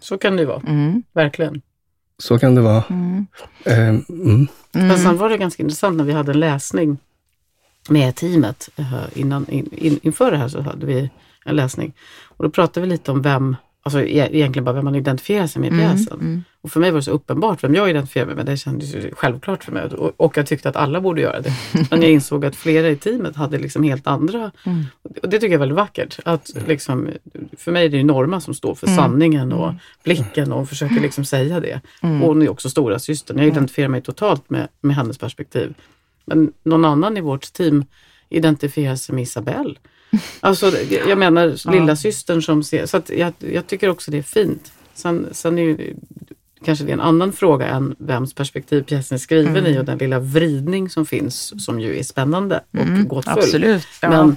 så 0.00 0.18
kan 0.18 0.36
det 0.36 0.44
vara, 0.46 0.62
mm. 0.66 1.02
verkligen. 1.12 1.62
Så 2.18 2.38
kan 2.38 2.54
det 2.54 2.60
vara. 2.60 2.84
Mm. 2.90 3.26
Eh, 3.64 3.88
mm. 3.88 4.46
Men 4.72 4.98
sen 4.98 5.16
var 5.16 5.28
det 5.28 5.38
ganska 5.38 5.62
intressant 5.62 5.96
när 5.96 6.04
vi 6.04 6.12
hade 6.12 6.32
en 6.32 6.40
läsning 6.40 6.98
med 7.88 8.14
teamet. 8.16 8.68
Innan, 9.14 9.50
in, 9.50 9.68
in, 9.72 9.98
inför 10.02 10.30
det 10.30 10.36
här 10.36 10.48
så 10.48 10.60
hade 10.60 10.86
vi 10.86 11.10
en 11.44 11.56
läsning. 11.56 11.92
Och 12.24 12.44
då 12.44 12.50
pratade 12.50 12.86
vi 12.86 12.92
lite 12.92 13.10
om 13.10 13.22
vem 13.22 13.56
alltså 13.82 14.00
e- 14.00 14.28
egentligen 14.32 14.64
bara 14.64 14.72
vem 14.72 14.84
man 14.84 14.94
identifierar 14.94 15.46
sig 15.46 15.60
med 15.60 15.72
i 15.72 15.76
pjäsen. 15.78 16.20
Mm. 16.20 16.44
Och 16.60 16.72
för 16.72 16.80
mig 16.80 16.90
var 16.90 16.98
det 16.98 17.02
så 17.02 17.10
uppenbart 17.10 17.64
vem 17.64 17.74
jag 17.74 17.90
identifierade 17.90 18.26
mig 18.26 18.36
med. 18.36 18.46
Det 18.46 18.56
kändes 18.56 18.94
ju 18.94 19.10
självklart 19.14 19.64
för 19.64 19.72
mig. 19.72 19.84
Och, 19.84 20.12
och 20.16 20.36
jag 20.36 20.46
tyckte 20.46 20.68
att 20.68 20.76
alla 20.76 21.00
borde 21.00 21.20
göra 21.20 21.40
det. 21.40 21.52
Men 21.90 22.02
jag 22.02 22.10
insåg 22.10 22.44
att 22.44 22.56
flera 22.56 22.88
i 22.88 22.96
teamet 22.96 23.36
hade 23.36 23.58
liksom 23.58 23.82
helt 23.82 24.06
andra. 24.06 24.50
Mm. 24.66 24.84
Och 25.22 25.28
det 25.28 25.38
tycker 25.38 25.46
jag 25.46 25.52
är 25.52 25.58
väldigt 25.58 25.76
vackert. 25.76 26.18
Att 26.24 26.50
liksom, 26.66 27.08
för 27.58 27.72
mig 27.72 27.86
är 27.86 27.88
det 27.88 27.96
ju 27.96 28.04
Norma 28.04 28.40
som 28.40 28.54
står 28.54 28.74
för 28.74 28.86
sanningen 28.86 29.52
och 29.52 29.72
blicken 30.04 30.52
och 30.52 30.68
försöker 30.68 31.00
liksom 31.00 31.24
säga 31.24 31.60
det. 31.60 31.80
Och 32.00 32.08
hon 32.08 32.42
är 32.42 32.48
också 32.48 32.70
stora 32.70 32.98
systern. 32.98 33.38
Jag 33.38 33.46
identifierar 33.46 33.88
mig 33.88 34.02
totalt 34.02 34.50
med, 34.50 34.68
med 34.80 34.96
hennes 34.96 35.18
perspektiv. 35.18 35.74
Men 36.24 36.52
någon 36.62 36.84
annan 36.84 37.16
i 37.16 37.20
vårt 37.20 37.52
team 37.52 37.84
identifierar 38.28 38.96
sig 38.96 39.14
med 39.14 39.22
Isabelle. 39.22 39.74
Alltså, 40.40 40.72
jag 41.08 41.18
menar 41.18 41.70
lilla 41.72 41.96
systern 41.96 42.42
som 42.42 42.62
ser, 42.62 42.86
så 42.86 43.02
jag, 43.08 43.32
jag 43.38 43.66
tycker 43.66 43.88
också 43.88 44.10
det 44.10 44.18
är 44.18 44.22
fint. 44.22 44.72
Sen, 44.94 45.28
sen 45.32 45.58
är 45.58 45.62
ju 45.62 45.94
kanske 46.64 46.84
det 46.84 46.90
är 46.90 46.94
en 46.94 47.00
annan 47.00 47.32
fråga 47.32 47.66
än 47.66 47.94
vems 47.98 48.34
perspektiv 48.34 48.82
pjäsen 48.82 49.14
är 49.14 49.18
skriven 49.18 49.66
i 49.66 49.78
och 49.78 49.84
den 49.84 49.98
lilla 49.98 50.18
vridning 50.18 50.90
som 50.90 51.06
finns 51.06 51.64
som 51.64 51.80
ju 51.80 51.98
är 51.98 52.02
spännande 52.02 52.60
och 52.70 53.08
gåtfull. 53.08 53.34
Absolut. 53.38 53.86
Ja. 54.02 54.08
Men, 54.08 54.36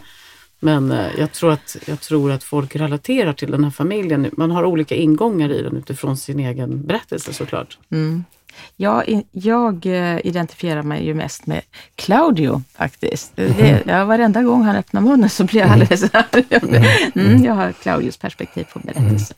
men 0.59 0.91
eh, 0.91 1.11
jag, 1.17 1.31
tror 1.31 1.51
att, 1.51 1.77
jag 1.85 2.01
tror 2.01 2.31
att 2.31 2.43
folk 2.43 2.75
relaterar 2.75 3.33
till 3.33 3.51
den 3.51 3.63
här 3.63 3.71
familjen. 3.71 4.29
Man 4.33 4.51
har 4.51 4.65
olika 4.65 4.95
ingångar 4.95 5.51
i 5.51 5.61
den 5.61 5.77
utifrån 5.77 6.17
sin 6.17 6.39
egen 6.39 6.85
berättelse 6.85 7.33
såklart. 7.33 7.77
Mm. 7.89 8.23
Jag, 8.75 9.21
jag 9.31 9.85
eh, 9.85 10.19
identifierar 10.23 10.83
mig 10.83 11.05
ju 11.05 11.13
mest 11.13 11.47
med 11.47 11.61
Claudio 11.95 12.63
faktiskt. 12.77 13.31
Det, 13.35 13.83
ja, 13.85 14.05
varenda 14.05 14.43
gång 14.43 14.63
han 14.63 14.75
öppnar 14.75 15.01
munnen 15.01 15.29
så 15.29 15.43
blir 15.43 15.61
jag 15.61 15.69
alldeles 15.69 15.99
så 15.99 16.07
här. 16.13 16.25
Mm, 17.15 17.43
jag 17.43 17.53
har 17.53 17.71
Claudios 17.71 18.17
perspektiv 18.17 18.63
på 18.73 18.79
berättelsen. 18.79 19.37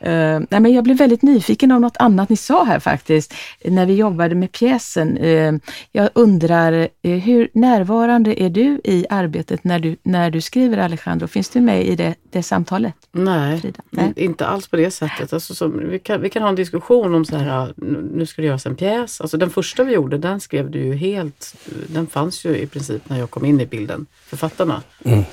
Eh, 0.00 0.40
nej, 0.50 0.60
men 0.60 0.72
jag 0.72 0.84
blev 0.84 0.96
väldigt 0.96 1.22
nyfiken 1.22 1.72
av 1.72 1.80
något 1.80 1.96
annat 1.96 2.28
ni 2.28 2.36
sa 2.36 2.64
här 2.64 2.78
faktiskt, 2.78 3.34
när 3.64 3.86
vi 3.86 3.94
jobbade 3.94 4.34
med 4.34 4.52
pjäsen. 4.52 5.16
Eh, 5.16 5.52
jag 5.92 6.08
undrar, 6.14 6.72
eh, 7.02 7.10
hur 7.10 7.48
närvarande 7.54 8.42
är 8.42 8.50
du 8.50 8.80
i 8.84 9.06
arbetet 9.10 9.64
när 9.64 9.78
du, 9.78 9.96
när 10.02 10.30
du 10.30 10.40
skriver 10.40 10.78
Alejandro? 10.78 11.26
Finns 11.26 11.48
du 11.48 11.60
med 11.60 11.86
i 11.86 11.96
det, 11.96 12.14
det 12.32 12.42
samtalet? 12.42 12.94
Nej, 13.12 13.60
Frida? 13.60 13.80
Nej. 13.90 14.06
in- 14.06 14.24
inte 14.24 14.46
alls 14.46 14.68
på 14.68 14.76
det 14.76 14.90
sättet. 14.90 15.32
Alltså, 15.32 15.54
som, 15.54 15.88
vi, 15.88 15.98
kan, 15.98 16.20
vi 16.20 16.30
kan 16.30 16.42
ha 16.42 16.48
en 16.48 16.54
diskussion 16.54 17.14
om 17.14 17.24
så 17.24 17.36
här, 17.36 17.48
ja, 17.48 17.68
nu 18.12 18.26
ska 18.26 18.42
det 18.42 18.48
göras 18.48 18.66
en 18.66 18.76
pjäs. 18.76 19.20
Alltså, 19.20 19.36
den 19.36 19.50
första 19.50 19.84
vi 19.84 19.92
gjorde, 19.92 20.18
den 20.18 20.40
skrev 20.40 20.70
du 20.70 20.78
ju 20.78 20.94
helt, 20.94 21.54
den 21.86 22.06
fanns 22.06 22.44
ju 22.46 22.56
i 22.56 22.66
princip 22.66 23.08
när 23.08 23.18
jag 23.18 23.30
kom 23.30 23.44
in 23.44 23.60
i 23.60 23.66
bilden, 23.66 24.06
författarna. 24.26 24.82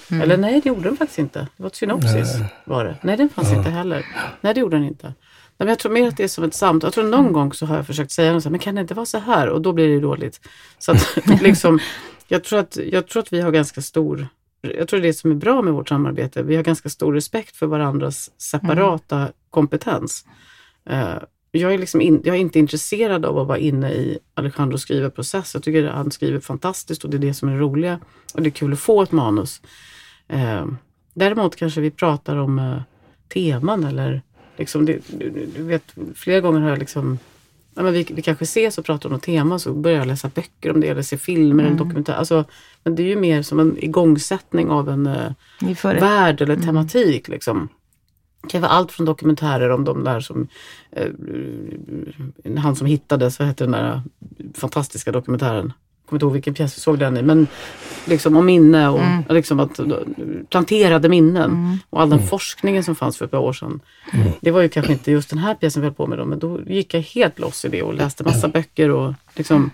Eller 0.10 0.38
nej, 0.38 0.62
det 0.64 0.70
gjorde 0.70 0.82
den 0.82 0.98
faktiskt 0.98 1.20
inte. 1.20 1.40
Det 1.40 1.64
var 1.64 1.68
ett 1.68 1.76
synopsis 1.76 2.30
var 2.66 2.86
det. 2.86 2.96
Nej, 3.02 3.18
den 3.18 3.30
fanns 3.30 3.54
inte 3.54 3.70
heller. 3.70 4.06
Nej, 4.42 4.51
det 4.54 4.60
gjorde 4.60 4.78
den 4.78 4.86
inte. 4.86 5.08
Nej, 5.08 5.16
men 5.58 5.68
jag 5.68 5.80
tror 5.80 5.92
mer 5.92 6.08
att 6.08 6.18
det 6.18 6.24
är 6.24 6.28
som 6.28 6.44
ett 6.44 6.54
samtal. 6.54 6.88
Jag 6.88 6.94
tror 6.94 7.04
någon 7.04 7.34
gång 7.34 7.54
så 7.54 7.66
har 7.66 7.76
jag 7.76 7.88
försökt 7.88 8.12
säga 8.12 8.34
något 8.34 8.44
så 8.44 8.50
här, 8.50 8.52
men 8.52 8.60
kan 8.60 8.76
det 8.76 8.82
inte 8.82 8.94
vara 8.94 9.06
så 9.06 9.18
här? 9.18 9.50
Och 9.50 9.62
då 9.62 9.74
blir 9.74 9.88
det 9.88 9.94
ju 9.94 10.02
dåligt. 10.02 10.42
Så 10.80 10.92
att, 10.92 11.18
liksom, 11.42 11.80
jag, 12.28 12.44
tror 12.44 12.60
att, 12.60 12.78
jag 12.92 13.08
tror 13.08 13.22
att 13.22 13.34
vi 13.34 13.42
har 13.42 13.52
ganska 13.52 13.82
stor 13.82 14.28
jag 14.62 14.88
tror 14.88 15.00
det 15.00 15.06
är 15.06 15.10
det 15.10 15.14
som 15.14 15.32
är 15.32 15.36
bra 15.36 15.62
med 15.62 15.74
vårt 15.74 15.90
samarbete. 15.90 16.44
Vi 16.44 16.56
har 16.56 16.64
ganska 16.64 16.90
stor 16.90 17.14
respekt 17.14 17.56
för 17.56 17.68
varandras 17.68 18.32
separata 18.38 19.32
kompetens. 19.50 20.26
Eh, 20.90 21.18
jag, 21.52 21.74
är 21.74 21.78
liksom 21.78 22.02
in, 22.02 22.22
jag 22.26 22.36
är 22.36 22.40
inte 22.40 22.60
intresserad 22.60 23.26
av 23.26 23.38
att 23.38 23.48
vara 23.48 23.58
inne 23.58 23.94
i 23.94 24.20
Alejandros 24.34 24.82
skrivarprocess. 24.82 25.54
Jag 25.54 25.64
tycker 25.64 25.88
att 25.88 25.96
han 25.96 26.12
skriver 26.12 26.40
fantastiskt 26.40 27.04
och 27.04 27.10
det 27.10 27.18
är 27.18 27.20
det 27.20 27.34
som 27.34 27.50
är 27.50 27.58
roliga. 27.58 28.00
Och 28.34 28.42
det 28.42 28.50
är 28.50 28.52
kul 28.52 28.74
att 28.74 28.80
få 28.80 29.02
ett 29.02 29.12
manus. 29.12 29.62
Eh, 30.28 30.66
däremot 31.14 31.56
kanske 31.56 31.82
vi 31.82 31.92
pratar 31.92 32.36
om 32.36 32.60
eh, 32.60 32.82
teman 33.34 33.84
eller 33.84 34.22
liksom 34.62 34.86
det, 34.86 35.00
du, 35.56 35.64
vet, 35.64 35.96
flera 36.16 36.40
gånger 36.40 36.62
har 36.62 36.70
jag 36.70 36.80
liksom 36.80 37.20
Ja, 37.76 37.84
men 37.84 37.94
vi, 37.94 38.08
vi 38.12 38.22
kanske 38.22 38.44
ses 38.44 38.78
och 38.78 38.86
pratar 38.86 39.10
om 39.10 39.14
något 39.14 39.24
tema 39.24 39.60
så 39.60 39.74
börjar 39.74 39.98
jag 39.98 40.08
läsa 40.08 40.30
böcker 40.36 40.72
om 40.72 40.82
det 40.82 40.88
eller 40.88 41.02
se 41.02 41.18
filmer 41.18 41.64
eller 41.64 41.78
dokumentärer. 41.78 42.18
Alltså, 42.18 42.46
men 42.84 42.96
det 42.96 43.04
är 43.04 43.08
ju 43.08 43.16
mer 43.16 43.42
som 43.42 43.60
en 43.60 43.78
igångsättning 43.78 44.70
av 44.70 44.90
en 44.90 45.08
eh, 45.08 45.32
värld 45.84 46.42
eller 46.42 46.56
tematik. 46.56 47.28
Liksom. 47.28 47.70
Det 48.42 48.50
kan 48.50 48.62
vara 48.62 48.72
allt 48.72 48.92
från 48.92 49.06
dokumentärer 49.06 49.70
om 49.70 49.84
de 49.84 50.04
där 50.04 50.20
som, 50.20 50.48
eh, 50.92 51.10
han 52.58 52.76
som 52.76 52.88
hittades, 52.88 53.40
vad 53.40 53.48
heter 53.48 53.66
den 53.66 53.72
där 53.72 54.02
fantastiska 54.54 55.12
dokumentären? 55.12 55.74
Kommer 56.12 56.18
inte 56.18 56.26
ihåg 56.26 56.34
vilken 56.34 56.54
pjäs 56.54 56.78
vi 56.78 56.82
såg 56.82 57.00
den 57.00 57.18
i, 57.18 57.22
men 57.22 57.48
liksom 58.06 58.38
om 58.38 58.46
minne 58.46 58.90
och 58.90 59.34
liksom 59.36 59.60
att 59.60 59.80
planterade 60.50 61.10
minnen 61.10 61.80
och 61.90 62.02
all 62.02 62.10
den 62.10 62.28
forskningen 62.28 62.84
som 62.84 62.96
fanns 62.96 63.18
för 63.18 63.26
ett 63.26 63.32
par 63.32 63.38
år 63.38 63.54
sedan. 63.54 63.80
Det 64.42 64.52
var 64.52 64.62
ju 64.62 64.70
kanske 64.70 64.92
inte 64.94 65.12
just 65.12 65.30
den 65.30 65.40
här 65.40 65.56
pjäsen 65.56 65.82
vi 65.82 65.86
höll 65.88 65.96
på 65.96 66.08
med 66.08 66.18
då, 66.18 66.26
men 66.26 66.40
då 66.40 66.60
gick 66.68 66.94
jag 66.94 67.02
helt 67.02 67.40
loss 67.40 67.66
i 67.66 67.70
det 67.70 67.82
och 67.84 67.94
läste 67.94 68.24
massa 68.24 68.48
böcker 68.48 68.90
och 68.90 69.14
liksom 69.36 69.72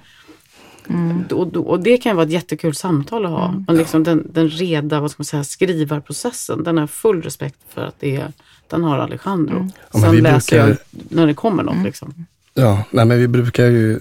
och, 1.31 1.57
och, 1.57 1.69
och 1.69 1.79
det 1.79 1.97
kan 1.97 2.09
ju 2.11 2.15
vara 2.15 2.25
ett 2.25 2.31
jättekul 2.31 2.75
samtal 2.75 3.25
att 3.25 3.31
ha. 3.31 3.63
Men 3.67 3.77
liksom 3.77 4.03
den, 4.03 4.27
den 4.33 4.49
reda 4.49 4.99
vad 4.99 5.11
ska 5.11 5.21
man 5.21 5.25
säga, 5.25 5.43
skrivarprocessen, 5.43 6.63
den 6.63 6.77
har 6.77 6.81
jag 6.81 6.89
full 6.89 7.21
respekt 7.21 7.57
för 7.73 7.81
att 7.85 7.95
det 7.99 8.15
är, 8.15 8.31
den 8.69 8.83
har 8.83 8.97
Alejandro. 8.97 9.69
Ja, 9.93 9.99
men 9.99 10.01
Sen 10.01 10.17
läser 10.23 10.57
brukar- 10.65 10.67
jag 10.67 10.77
när 11.09 11.27
det 11.27 11.33
kommer 11.33 11.63
något. 11.63 11.83
Liksom. 11.83 12.25
Ja, 12.59 12.83
nej, 12.91 13.05
men 13.05 13.19
vi 13.19 13.27
brukar 13.27 13.65
ju 13.65 13.99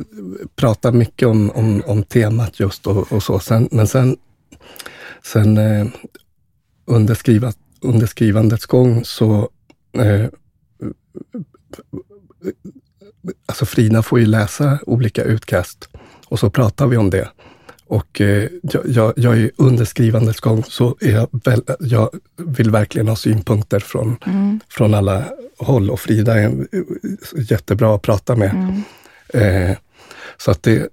prata 0.54 0.92
mycket 0.92 1.28
om, 1.28 1.50
om, 1.50 1.82
om 1.86 2.02
temat 2.02 2.60
just 2.60 2.86
och, 2.86 3.12
och 3.12 3.22
så. 3.22 3.38
Sen, 3.38 3.68
men 3.72 3.86
sen, 3.86 4.16
sen 5.22 5.58
eh, 5.58 5.86
under, 6.86 7.14
skriva, 7.14 7.52
under 7.80 8.06
skrivandets 8.06 8.66
gång 8.66 9.04
så 9.04 9.48
eh, 9.92 10.26
Alltså 13.46 13.66
Frida 13.66 14.02
får 14.02 14.20
ju 14.20 14.26
läsa 14.26 14.78
olika 14.86 15.24
utkast 15.24 15.88
och 16.26 16.38
så 16.38 16.50
pratar 16.50 16.86
vi 16.86 16.96
om 16.96 17.10
det. 17.10 17.28
Och 17.88 18.20
eh, 18.20 18.48
jag, 18.84 19.12
jag, 19.16 19.38
är 19.38 19.50
under 19.56 19.84
skrivandets 19.84 20.40
gång 20.40 20.64
så 20.64 20.96
är 21.00 21.12
jag, 21.12 21.28
väl, 21.44 21.62
jag 21.80 22.10
vill 22.36 22.70
verkligen 22.70 23.08
ha 23.08 23.16
synpunkter 23.16 23.80
från, 23.80 24.16
från 24.68 24.94
alla 24.94 25.24
håll. 25.58 25.90
Och 25.90 26.00
Frida 26.00 26.34
är 26.40 26.44
en, 26.44 26.68
jättebra 27.36 27.94
att 27.94 28.02
prata 28.02 28.36
med. 28.36 28.82
Eh, 29.28 29.76
så 30.36 30.50
att 30.50 30.62
det, 30.62 30.88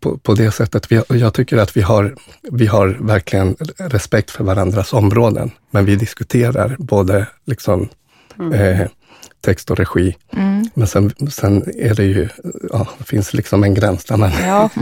på, 0.00 0.18
på 0.18 0.34
det 0.34 0.50
sättet, 0.50 0.92
vi, 0.92 1.02
jag 1.08 1.34
tycker 1.34 1.56
att 1.56 1.76
vi 1.76 1.80
har, 1.80 2.14
vi 2.42 2.66
har 2.66 2.88
verkligen 3.00 3.56
respekt 3.76 4.30
för 4.30 4.44
varandras 4.44 4.92
områden. 4.92 5.50
Men 5.70 5.84
vi 5.84 5.96
diskuterar 5.96 6.76
både 6.78 7.26
liksom, 7.44 7.88
eh, 8.54 8.86
text 9.40 9.70
och 9.70 9.76
regi. 9.76 10.16
Men 10.74 10.86
sen, 10.86 11.10
sen 11.30 11.62
är 11.78 11.94
det 11.94 12.04
ju, 12.04 12.28
ja, 12.70 12.88
det 12.98 13.04
finns 13.04 13.34
liksom 13.34 13.64
en 13.64 13.74
gräns 13.74 14.04
där 14.04 14.16
man 14.16 14.30
Ja. 14.42 14.70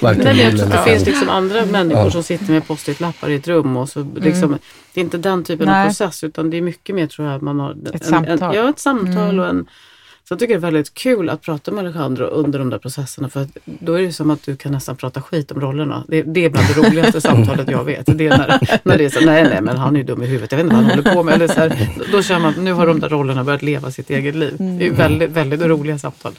varken 0.00 0.36
vill 0.36 0.40
eller 0.40 0.66
det 0.66 0.82
finns 0.84 1.06
liksom 1.06 1.28
andra 1.28 1.64
människor 1.66 2.04
Ja. 2.04 2.10
som 2.10 2.22
sitter 2.22 2.52
med 2.52 2.66
post-it-lappar 2.66 3.28
i 3.28 3.34
ett 3.34 3.48
rum. 3.48 3.76
Och 3.76 3.88
så 3.88 4.06
liksom, 4.16 4.58
Det 4.94 5.00
är 5.00 5.04
inte 5.04 5.18
den 5.18 5.44
typen 5.44 5.68
av 5.68 5.74
Nej. 5.74 5.86
process 5.86 6.24
utan 6.24 6.50
det 6.50 6.56
är 6.56 6.62
mycket 6.62 6.94
mer 6.94 7.06
tror 7.06 7.28
jag 7.28 7.42
man 7.42 7.60
har 7.60 7.70
Ett 7.94 8.02
en, 8.02 8.08
samtal. 8.08 8.42
En, 8.42 8.52
ja, 8.54 8.70
ett 8.70 8.78
samtal 8.78 9.40
och 9.40 9.48
en 9.48 9.66
så 10.28 10.32
jag 10.32 10.38
tycker 10.38 10.54
det 10.54 10.58
är 10.58 10.70
väldigt 10.70 10.94
kul 10.94 11.30
att 11.30 11.42
prata 11.42 11.70
med 11.70 11.86
Alejandro 11.86 12.24
under 12.24 12.58
de 12.58 12.70
där 12.70 12.78
processerna 12.78 13.28
för 13.28 13.42
att 13.42 13.58
då 13.64 13.94
är 13.94 14.02
det 14.02 14.12
som 14.12 14.30
att 14.30 14.42
du 14.42 14.56
kan 14.56 14.72
nästan 14.72 14.96
prata 14.96 15.22
skit 15.22 15.52
om 15.52 15.60
rollerna. 15.60 16.04
Det, 16.08 16.22
det 16.22 16.44
är 16.44 16.50
bland 16.50 16.66
det 16.68 16.74
roligaste 16.74 17.20
samtalet 17.20 17.70
jag 17.70 17.84
vet. 17.84 18.06
Det 18.06 18.26
är 18.26 18.38
när, 18.38 18.80
när 18.84 18.98
det 18.98 19.04
är 19.04 19.10
så, 19.10 19.20
nej 19.20 19.42
nej 19.42 19.60
men 19.62 19.76
han 19.76 19.94
är 19.94 19.98
ju 19.98 20.04
dum 20.04 20.22
i 20.22 20.26
huvudet, 20.26 20.52
jag 20.52 20.56
vet 20.56 20.64
inte 20.64 20.76
vad 20.76 20.84
han 20.84 20.96
håller 20.96 21.14
på 21.14 21.22
med. 21.22 21.34
Eller 21.34 21.48
så 21.48 21.60
här, 21.60 21.90
då 22.12 22.22
känner 22.22 22.40
man 22.40 22.50
att 22.50 22.58
nu 22.58 22.72
har 22.72 22.86
de 22.86 23.00
där 23.00 23.08
rollerna 23.08 23.44
börjat 23.44 23.62
leva 23.62 23.90
sitt 23.90 24.10
eget 24.10 24.34
liv. 24.34 24.56
Det 24.58 24.86
är 24.86 24.92
väldigt, 24.92 25.30
väldigt 25.30 25.60
roliga 25.60 25.98
samtal. 25.98 26.32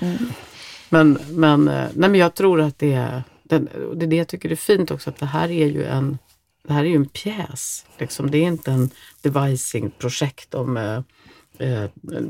Men, 0.90 1.20
men, 1.30 1.68
eh, 1.68 1.88
nej, 1.94 2.10
men 2.10 2.16
jag 2.16 2.36
tror 2.36 2.62
att 2.62 2.80
det 2.80 2.94
är, 2.94 3.24
det 3.44 3.56
är 3.56 4.08
det 4.08 4.16
jag 4.16 4.28
tycker 4.28 4.52
är 4.52 4.56
fint 4.56 4.92
också, 4.92 5.10
att 5.10 5.18
det 5.18 5.26
här 5.26 5.52
är 5.52 5.68
ju 5.68 5.86
en, 5.86 6.18
det 6.68 6.74
här 6.74 6.84
är 6.84 6.90
ju 6.90 6.96
en 6.96 7.06
pjäs. 7.06 7.86
Liksom. 7.98 8.32
Det 8.32 8.38
är 8.38 8.48
inte 8.48 8.72
en 8.72 8.90
devising-projekt 9.22 10.54
om 10.54 10.78
eh, 11.60 11.84
eh, 11.84 11.90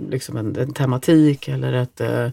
liksom 0.10 0.38
en, 0.38 0.56
en 0.56 0.74
tematik 0.74 1.48
eller 1.48 1.74
ett 1.74 2.02
eh, 2.02 2.26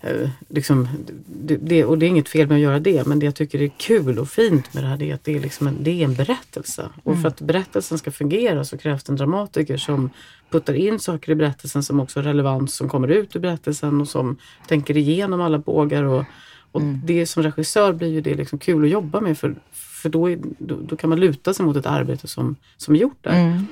eh, 0.00 0.28
liksom, 0.48 0.88
det, 1.26 1.56
det, 1.56 1.84
och 1.84 1.98
det 1.98 2.06
är 2.06 2.08
inget 2.08 2.28
fel 2.28 2.48
med 2.48 2.54
att 2.54 2.60
göra 2.60 2.78
det, 2.80 3.06
men 3.06 3.18
det 3.18 3.26
jag 3.26 3.34
tycker 3.34 3.62
är 3.62 3.70
kul 3.76 4.18
och 4.18 4.28
fint 4.28 4.74
med 4.74 4.84
det 4.84 4.88
här 4.88 4.96
det 4.96 5.10
är 5.10 5.14
att 5.14 5.24
det 5.24 5.36
är, 5.36 5.40
liksom 5.40 5.66
en, 5.66 5.76
det 5.80 5.90
är 5.90 6.04
en 6.04 6.14
berättelse. 6.14 6.88
Och 7.02 7.20
för 7.20 7.28
att 7.28 7.40
berättelsen 7.40 7.98
ska 7.98 8.10
fungera 8.10 8.64
så 8.64 8.78
krävs 8.78 9.04
det 9.04 9.12
en 9.12 9.16
dramatiker 9.16 9.76
som 9.76 10.10
puttar 10.50 10.74
in 10.74 10.98
saker 10.98 11.32
i 11.32 11.34
berättelsen 11.34 11.82
som 11.82 12.00
också 12.00 12.18
har 12.18 12.24
relevans, 12.24 12.74
som 12.74 12.88
kommer 12.88 13.08
ut 13.08 13.36
ur 13.36 13.40
berättelsen 13.40 14.00
och 14.00 14.08
som 14.08 14.36
tänker 14.68 14.96
igenom 14.96 15.40
alla 15.40 15.58
bågar. 15.58 16.02
Och, 16.02 16.24
och 16.72 16.82
det 16.82 17.26
som 17.26 17.42
regissör 17.42 17.92
blir 17.92 18.08
ju 18.08 18.20
det 18.20 18.34
liksom 18.34 18.58
kul 18.58 18.84
att 18.84 18.90
jobba 18.90 19.20
med 19.20 19.38
för, 19.38 19.54
för 19.72 20.08
då, 20.08 20.30
är, 20.30 20.38
då, 20.58 20.76
då 20.80 20.96
kan 20.96 21.10
man 21.10 21.20
luta 21.20 21.54
sig 21.54 21.66
mot 21.66 21.76
ett 21.76 21.86
arbete 21.86 22.28
som, 22.28 22.56
som 22.76 22.94
är 22.94 22.98
gjort 22.98 23.18
där. 23.20 23.32
Mm. 23.32 23.66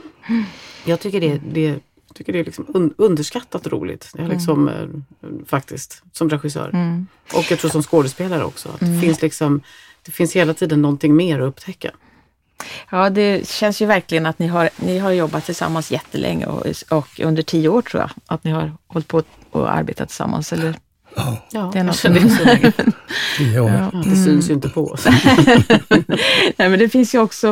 Jag 0.84 1.00
tycker 1.00 1.20
det, 1.20 1.40
det, 1.52 1.80
tycker 2.16 2.32
det 2.32 2.38
är 2.38 2.44
liksom 2.44 2.66
un, 2.74 2.94
underskattat 2.98 3.66
roligt. 3.66 4.10
Jag 4.14 4.28
liksom, 4.28 4.68
eh, 4.68 4.86
faktiskt, 5.46 6.02
som 6.12 6.30
regissör. 6.30 6.70
Mm. 6.72 7.06
Och 7.34 7.50
jag 7.50 7.58
tror 7.58 7.70
som 7.70 7.82
skådespelare 7.82 8.44
också. 8.44 8.68
Att 8.68 8.80
det, 8.80 9.00
finns 9.00 9.22
liksom, 9.22 9.60
det 10.02 10.12
finns 10.12 10.36
hela 10.36 10.54
tiden 10.54 10.82
någonting 10.82 11.16
mer 11.16 11.40
att 11.40 11.48
upptäcka. 11.48 11.90
Ja, 12.90 13.10
det 13.10 13.48
känns 13.48 13.82
ju 13.82 13.86
verkligen 13.86 14.26
att 14.26 14.38
ni 14.38 14.46
har, 14.46 14.70
ni 14.76 14.98
har 14.98 15.10
jobbat 15.10 15.44
tillsammans 15.44 15.90
jättelänge 15.90 16.46
och, 16.46 16.66
och 16.90 17.20
under 17.20 17.42
tio 17.42 17.68
år 17.68 17.82
tror 17.82 18.00
jag 18.00 18.10
att 18.26 18.44
ni 18.44 18.50
har 18.50 18.72
hållit 18.86 19.08
på 19.08 19.22
och 19.50 19.72
arbetat 19.72 20.08
tillsammans. 20.08 20.52
Eller? 20.52 20.76
Ja, 21.16 21.36
Ja, 21.50 21.70
Det 21.72 21.78
är 21.78 21.84
något 21.84 22.02
det 22.02 22.08
är. 22.50 22.72
Ja. 23.54 23.90
Ja, 23.92 24.02
det 24.04 24.16
syns 24.16 24.50
ju 24.50 24.54
inte 24.54 24.68
på 24.68 24.86
oss. 24.86 25.06
Nej, 26.56 26.68
men 26.68 26.78
det 26.78 26.88
finns 26.88 27.14
ju 27.14 27.18
också, 27.18 27.48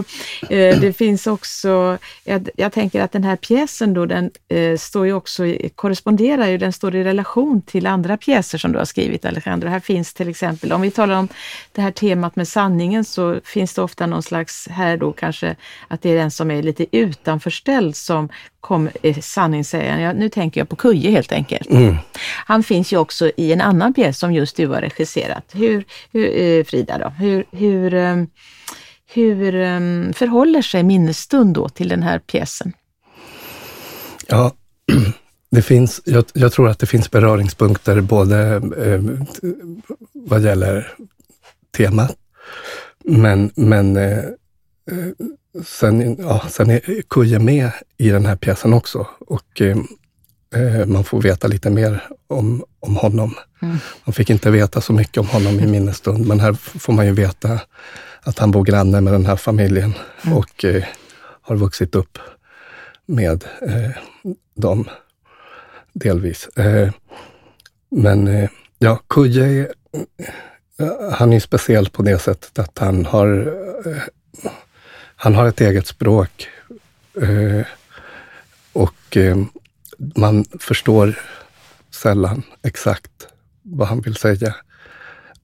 eh, 0.51 0.81
det 0.81 0.97
finns 0.97 1.27
också, 1.27 1.99
jag, 2.25 2.49
jag 2.57 2.73
tänker 2.73 3.01
att 3.01 3.13
den 3.13 3.25
här 3.25 3.37
pjäsen 3.37 3.95
då, 3.95 4.07
den 4.07 4.31
eh, 4.49 4.79
står 4.79 5.07
ju 5.07 5.13
också, 5.13 5.43
korresponderar 5.75 6.47
ju, 6.47 6.59
den 6.59 6.73
står 6.73 6.95
i 6.95 7.05
relation 7.05 7.63
till 7.63 7.87
andra 7.87 8.17
pjäser 8.17 8.59
som 8.59 8.73
du 8.73 8.79
har 8.79 8.85
skrivit 8.85 9.25
Alejandro. 9.25 9.69
Här 9.69 9.81
finns 9.81 10.15
till 10.15 10.29
exempel, 10.29 10.73
om 10.73 10.81
vi 10.81 10.91
talar 10.91 11.15
om 11.15 11.29
det 11.73 11.83
här 11.83 11.91
temat 11.91 12.37
med 12.37 12.49
sanningen 12.49 13.05
så 13.05 13.41
finns 13.45 13.75
det 13.75 13.83
ofta 13.83 14.07
någon 14.07 14.23
slags, 14.23 14.69
här 14.69 14.97
då 14.97 15.13
kanske 15.13 15.57
att 15.89 16.03
det 16.03 16.11
är 16.11 16.17
den 16.17 16.31
som 16.31 16.51
är 16.51 16.63
lite 16.63 16.97
utanförställd 16.97 17.97
som 17.97 18.29
kom, 18.65 18.89
sanningssägaren. 19.21 20.01
Ja, 20.01 20.13
nu 20.13 20.29
tänker 20.29 20.61
jag 20.61 20.69
på 20.69 20.77
Kuje 20.77 21.11
helt 21.11 21.33
enkelt. 21.33 21.71
Mm. 21.71 21.97
Han 22.47 22.63
finns 22.63 22.93
ju 22.93 22.97
också 22.97 23.31
i 23.37 23.53
en 23.53 23.61
annan 23.61 23.95
pjäs 23.95 24.19
som 24.19 24.33
just 24.33 24.57
du 24.57 24.67
har 24.67 24.81
regisserat. 24.81 25.45
Hur, 25.53 25.85
hur, 26.13 26.41
eh, 26.41 26.65
Frida, 26.65 26.99
då? 26.99 27.09
hur, 27.09 27.45
hur, 27.51 27.95
eh, 27.95 28.17
hur 29.15 29.55
eh, 29.55 29.81
förhåller 30.13 30.63
sig 30.63 30.83
Minnesstund 30.83 31.55
då 31.55 31.69
till 31.69 31.89
den 31.89 32.03
här 32.03 32.19
pjäsen? 32.19 32.73
Ja, 34.29 34.53
det 35.51 35.63
finns, 35.63 36.01
jag, 36.05 36.25
jag 36.33 36.53
tror 36.53 36.69
att 36.69 36.79
det 36.79 36.87
finns 36.87 37.11
beröringspunkter 37.11 38.01
både 38.01 38.39
eh, 38.79 39.03
vad 40.13 40.43
gäller 40.43 40.93
temat, 41.77 42.17
men, 43.05 43.51
men 43.55 43.97
eh, 43.97 44.19
eh, 44.91 45.27
sen, 45.65 46.17
ja, 46.21 46.43
sen 46.51 46.71
är 46.71 47.03
Kuje 47.11 47.39
med 47.39 47.71
i 47.97 48.11
den 48.11 48.27
här 48.27 48.37
pjäsen 48.37 48.73
också 48.73 49.07
och 49.21 49.61
eh, 49.61 49.77
eh, 50.55 50.87
man 50.87 51.05
får 51.05 51.23
veta 51.23 51.49
lite 51.49 51.71
mer 51.71 52.03
om, 52.27 52.65
om 52.81 52.97
honom. 52.97 53.35
Mm. 53.63 53.77
Man 54.05 54.13
fick 54.13 54.31
inte 54.31 54.51
veta 54.51 54.81
så 54.81 54.93
mycket 54.93 55.17
om 55.19 55.27
honom 55.27 55.61
i 55.61 55.67
minnesstund, 55.67 56.27
men 56.27 56.41
här 56.41 56.53
får 56.53 56.93
man 56.93 57.07
ju 57.07 57.13
veta 57.13 57.61
att 58.23 58.39
han 58.39 58.51
bor 58.51 58.65
granne 58.65 59.01
med 59.01 59.13
den 59.13 59.27
här 59.27 59.37
familjen 59.37 59.95
och 60.35 60.65
eh, 60.65 60.85
har 61.43 61.57
vuxit 61.57 61.95
upp 61.95 62.19
med 63.07 63.45
eh, 63.63 63.91
dem 64.57 64.89
delvis. 65.93 66.49
Eh, 66.49 66.91
men 67.91 68.29
eh, 68.29 68.51
ja, 68.79 69.01
Kuje, 69.09 69.45
är- 69.47 69.73
han 71.13 71.33
är 71.33 71.41
speciell 71.41 71.89
på 71.91 72.03
det 72.03 72.19
sättet 72.19 72.59
att 72.59 72.79
han 72.79 73.07
har, 73.07 73.55
han 75.25 75.35
har 75.35 75.47
ett 75.47 75.61
eget 75.61 75.87
språk 75.87 76.49
eh, 77.23 77.67
och 78.73 79.17
eh, 79.17 79.37
man 80.17 80.45
förstår 80.61 81.19
sällan 81.91 82.43
exakt 82.63 83.29
vad 83.63 83.89
han 83.89 84.01
vill 84.01 84.17
säga. 84.17 84.55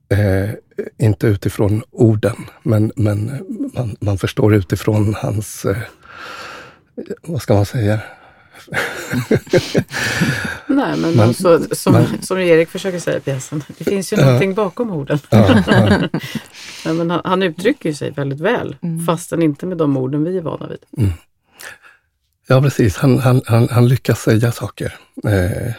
Eh, 0.08 0.50
inte 0.98 1.26
utifrån 1.26 1.82
orden, 1.90 2.36
men, 2.62 2.92
men 2.96 3.44
man, 3.74 3.96
man 4.00 4.18
förstår 4.18 4.54
utifrån 4.54 5.14
hans, 5.14 5.64
eh, 5.64 5.76
vad 7.22 7.42
ska 7.42 7.54
man 7.54 7.66
säga, 7.66 8.00
Nej, 10.66 10.96
men, 10.96 11.00
Men- 11.00 11.20
alltså, 11.20 11.60
som, 11.72 11.92
men- 11.92 12.22
som 12.22 12.38
Erik 12.38 12.68
försöker 12.70 12.98
säga 12.98 13.16
i 13.16 13.20
pjäsen, 13.20 13.64
det 13.78 13.84
finns 13.84 14.12
ju 14.12 14.16
Ja. 14.16 14.24
någonting 14.24 14.54
bakom 14.54 14.90
orden. 14.90 15.18
ja, 15.30 15.62
ja, 15.66 15.88
Nej, 16.84 16.94
men 16.94 17.10
han, 17.10 17.20
han 17.24 17.42
uttrycker 17.42 17.92
sig 17.92 18.10
väldigt 18.10 18.40
väl, 18.40 18.76
Mm. 18.82 19.06
fastän 19.06 19.42
inte 19.42 19.66
med 19.66 19.76
de 19.78 19.96
orden 19.96 20.24
vi 20.24 20.36
är 20.38 20.42
vana 20.42 20.66
vid. 20.68 21.12
ja 22.46 22.62
precis. 22.62 22.96
Han, 22.96 23.18
han, 23.18 23.42
han, 23.46 23.68
han 23.68 23.88
lyckas 23.88 24.20
säga 24.22 24.52
saker. 24.52 24.94
Eh, 25.24 25.72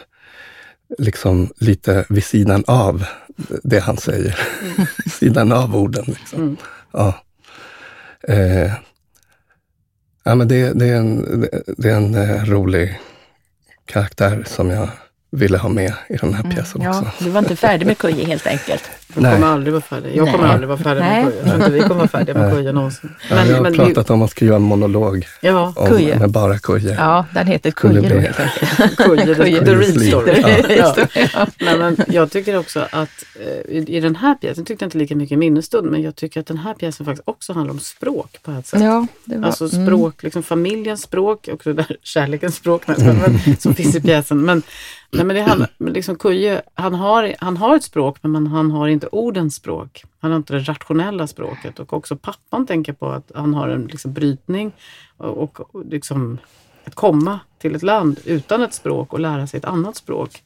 liksom 0.98 1.52
lite 1.58 2.04
vid 2.08 2.24
sidan 2.24 2.64
av 2.66 3.04
det 3.62 3.78
han 3.80 3.96
säger. 3.96 4.38
sidan 5.18 5.52
av 5.52 5.76
orden. 5.76 6.04
Liksom. 6.06 6.38
Mm. 6.42 6.56
Ja. 6.92 7.14
Eh, 8.28 8.72
ja, 10.24 10.34
men 10.34 10.48
det, 10.48 10.72
det 10.72 10.86
är 10.88 10.96
en, 10.96 11.40
det- 11.76 11.90
är 11.90 11.96
en 11.96 12.14
eh, 12.14 12.44
rolig 12.44 12.98
karaktär 13.84 14.42
som 14.46 14.70
jag 14.70 14.88
ville 15.32 15.58
ha 15.58 15.68
med 15.68 15.92
i 16.08 16.16
den 16.16 16.34
här 16.34 16.42
pjäsen 16.42 16.86
också. 16.86 16.98
Mm. 17.00 17.10
Ja, 17.18 17.24
du 17.24 17.30
var 17.30 17.38
inte 17.38 17.56
färdig 17.56 17.86
med 17.86 17.98
Kuje 17.98 18.24
helt 18.26 18.46
enkelt. 18.46 18.90
De 19.14 19.20
Nej. 19.20 19.34
kommer 19.34 19.46
aldrig 19.46 19.72
vara 19.72 19.82
färdiga. 19.82 20.14
Jag 20.14 20.30
kommer 20.30 20.44
Nej. 20.44 20.52
aldrig 20.52 20.68
vara 20.68 20.78
färdig 20.78 21.00
Nej. 21.00 21.24
med 21.24 21.32
Kuja. 21.32 21.44
Jag 21.46 21.54
tror 21.54 21.64
inte 21.64 21.70
vi 21.70 21.80
kommer 21.80 21.94
vara 21.94 22.08
färdiga 22.08 22.38
med. 22.38 22.52
Kuja 22.52 22.72
någonsin. 22.72 23.10
Ja, 23.30 23.44
jag 23.46 23.56
har 23.56 23.70
vi- 23.70 23.76
pratat 23.76 24.10
om 24.10 24.22
att 24.22 24.30
skriva 24.30 24.56
en 24.56 24.62
monolog 24.62 25.26
Ja, 25.40 25.72
om, 25.76 25.88
Kuje. 25.88 26.18
med 26.18 26.30
bara 26.30 26.58
Kuje. 26.58 26.94
Ja, 26.94 27.26
den 27.34 27.46
heter 27.46 27.70
Kuje 27.70 28.00
då 28.08 28.18
helt 28.18 28.40
enkelt. 28.40 28.96
Kuja, 28.96 29.34
the, 29.34 29.74
real 29.74 30.00
story. 30.00 30.42
Ja. 30.78 30.96
Ja. 31.34 31.46
Nej, 31.60 31.78
men 31.78 31.96
jag 32.08 32.30
tycker 32.30 32.58
också 32.58 32.80
att 32.90 33.24
eh, 33.40 33.76
i, 33.76 33.84
i 33.88 34.00
den 34.00 34.16
här 34.16 34.34
pjäsen 34.34 34.64
tyckte 34.64 34.84
jag 34.84 34.86
inte 34.86 34.98
lika 34.98 35.16
mycket 35.16 35.38
minnesstund, 35.38 35.90
men 35.90 36.02
jag 36.02 36.16
tycker 36.16 36.40
att 36.40 36.46
den 36.46 36.58
här 36.58 36.74
pjäsen 36.74 37.06
faktiskt 37.06 37.28
också 37.28 37.52
handlar 37.52 37.72
om 37.72 37.80
språk 37.80 38.36
på 38.42 38.50
ett 38.50 38.66
sätt. 38.66 38.80
Ja, 38.82 39.06
det 39.24 39.36
var, 39.38 39.46
Alltså 39.46 39.72
mm. 39.74 39.86
språk, 39.86 40.22
liksom 40.22 40.42
familjens 40.42 41.02
språk 41.02 41.48
och 41.52 41.74
där 41.74 41.96
kärlekens 42.02 42.56
språk 42.56 42.82
men, 42.86 42.96
men, 43.46 43.56
som 43.56 43.74
finns 43.74 43.94
i 43.96 44.00
pjäsen. 44.00 44.40
Men, 44.44 44.62
nej, 45.12 45.24
men 45.24 45.36
det 45.36 45.42
handlar, 45.42 45.70
liksom 45.78 46.16
Kuje, 46.16 46.62
han 46.74 46.94
har, 46.94 47.34
han 47.38 47.56
har 47.56 47.76
ett 47.76 47.84
språk 47.84 48.18
men 48.22 48.30
man, 48.30 48.46
han 48.46 48.70
har 48.70 48.88
inte 48.88 49.06
ordens 49.06 49.54
språk. 49.54 50.04
Han 50.20 50.30
har 50.30 50.36
inte 50.36 50.54
det 50.54 50.60
rationella 50.60 51.26
språket 51.26 51.78
och 51.78 51.92
också 51.92 52.16
pappan 52.16 52.66
tänker 52.66 52.92
på 52.92 53.08
att 53.08 53.32
han 53.34 53.54
har 53.54 53.68
en 53.68 53.86
liksom, 53.86 54.12
brytning 54.12 54.72
och, 55.16 55.60
och 55.74 55.84
liksom 55.84 56.38
att 56.84 56.94
komma 56.94 57.40
till 57.58 57.74
ett 57.74 57.82
land 57.82 58.20
utan 58.24 58.62
ett 58.62 58.74
språk 58.74 59.12
och 59.12 59.20
lära 59.20 59.46
sig 59.46 59.58
ett 59.58 59.64
annat 59.64 59.96
språk. 59.96 60.42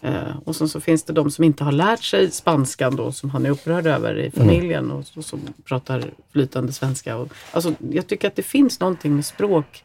Eh, 0.00 0.36
och 0.44 0.56
sen 0.56 0.68
så 0.68 0.80
finns 0.80 1.02
det 1.04 1.12
de 1.12 1.30
som 1.30 1.44
inte 1.44 1.64
har 1.64 1.72
lärt 1.72 2.02
sig 2.02 2.30
spanskan 2.30 2.96
då 2.96 3.12
som 3.12 3.30
han 3.30 3.46
är 3.46 3.50
upprörd 3.50 3.86
över 3.86 4.18
i 4.18 4.30
familjen 4.30 4.90
och, 4.90 5.04
och 5.16 5.24
som 5.24 5.40
pratar 5.64 6.04
flytande 6.32 6.72
svenska. 6.72 7.16
Och, 7.16 7.28
alltså, 7.52 7.74
jag 7.90 8.06
tycker 8.06 8.28
att 8.28 8.36
det 8.36 8.42
finns 8.42 8.80
någonting 8.80 9.14
med 9.14 9.26
språk 9.26 9.84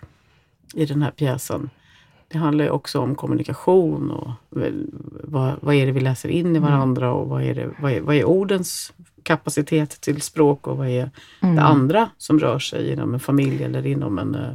i 0.73 0.85
den 0.85 1.01
här 1.01 1.11
pjäsen. 1.11 1.69
Det 2.31 2.37
handlar 2.37 2.65
ju 2.65 2.71
också 2.71 2.99
om 2.99 3.15
kommunikation 3.15 4.11
och 4.11 4.31
vad, 5.23 5.53
vad 5.61 5.75
är 5.75 5.85
det 5.85 5.91
vi 5.91 5.99
läser 5.99 6.29
in 6.29 6.55
i 6.55 6.59
varandra 6.59 7.13
och 7.13 7.27
vad 7.29 7.43
är, 7.43 7.55
det, 7.55 7.69
vad, 7.79 7.91
är, 7.91 8.01
vad 8.01 8.15
är 8.15 8.23
ordens 8.23 8.93
kapacitet 9.23 10.01
till 10.01 10.21
språk 10.21 10.67
och 10.67 10.77
vad 10.77 10.87
är 10.89 11.11
det 11.55 11.61
andra 11.61 12.09
som 12.17 12.39
rör 12.39 12.59
sig 12.59 12.91
inom 12.93 13.13
en 13.13 13.19
familj 13.19 13.63
eller 13.63 13.87
inom 13.87 14.19
en 14.19 14.35
eh, 14.35 14.53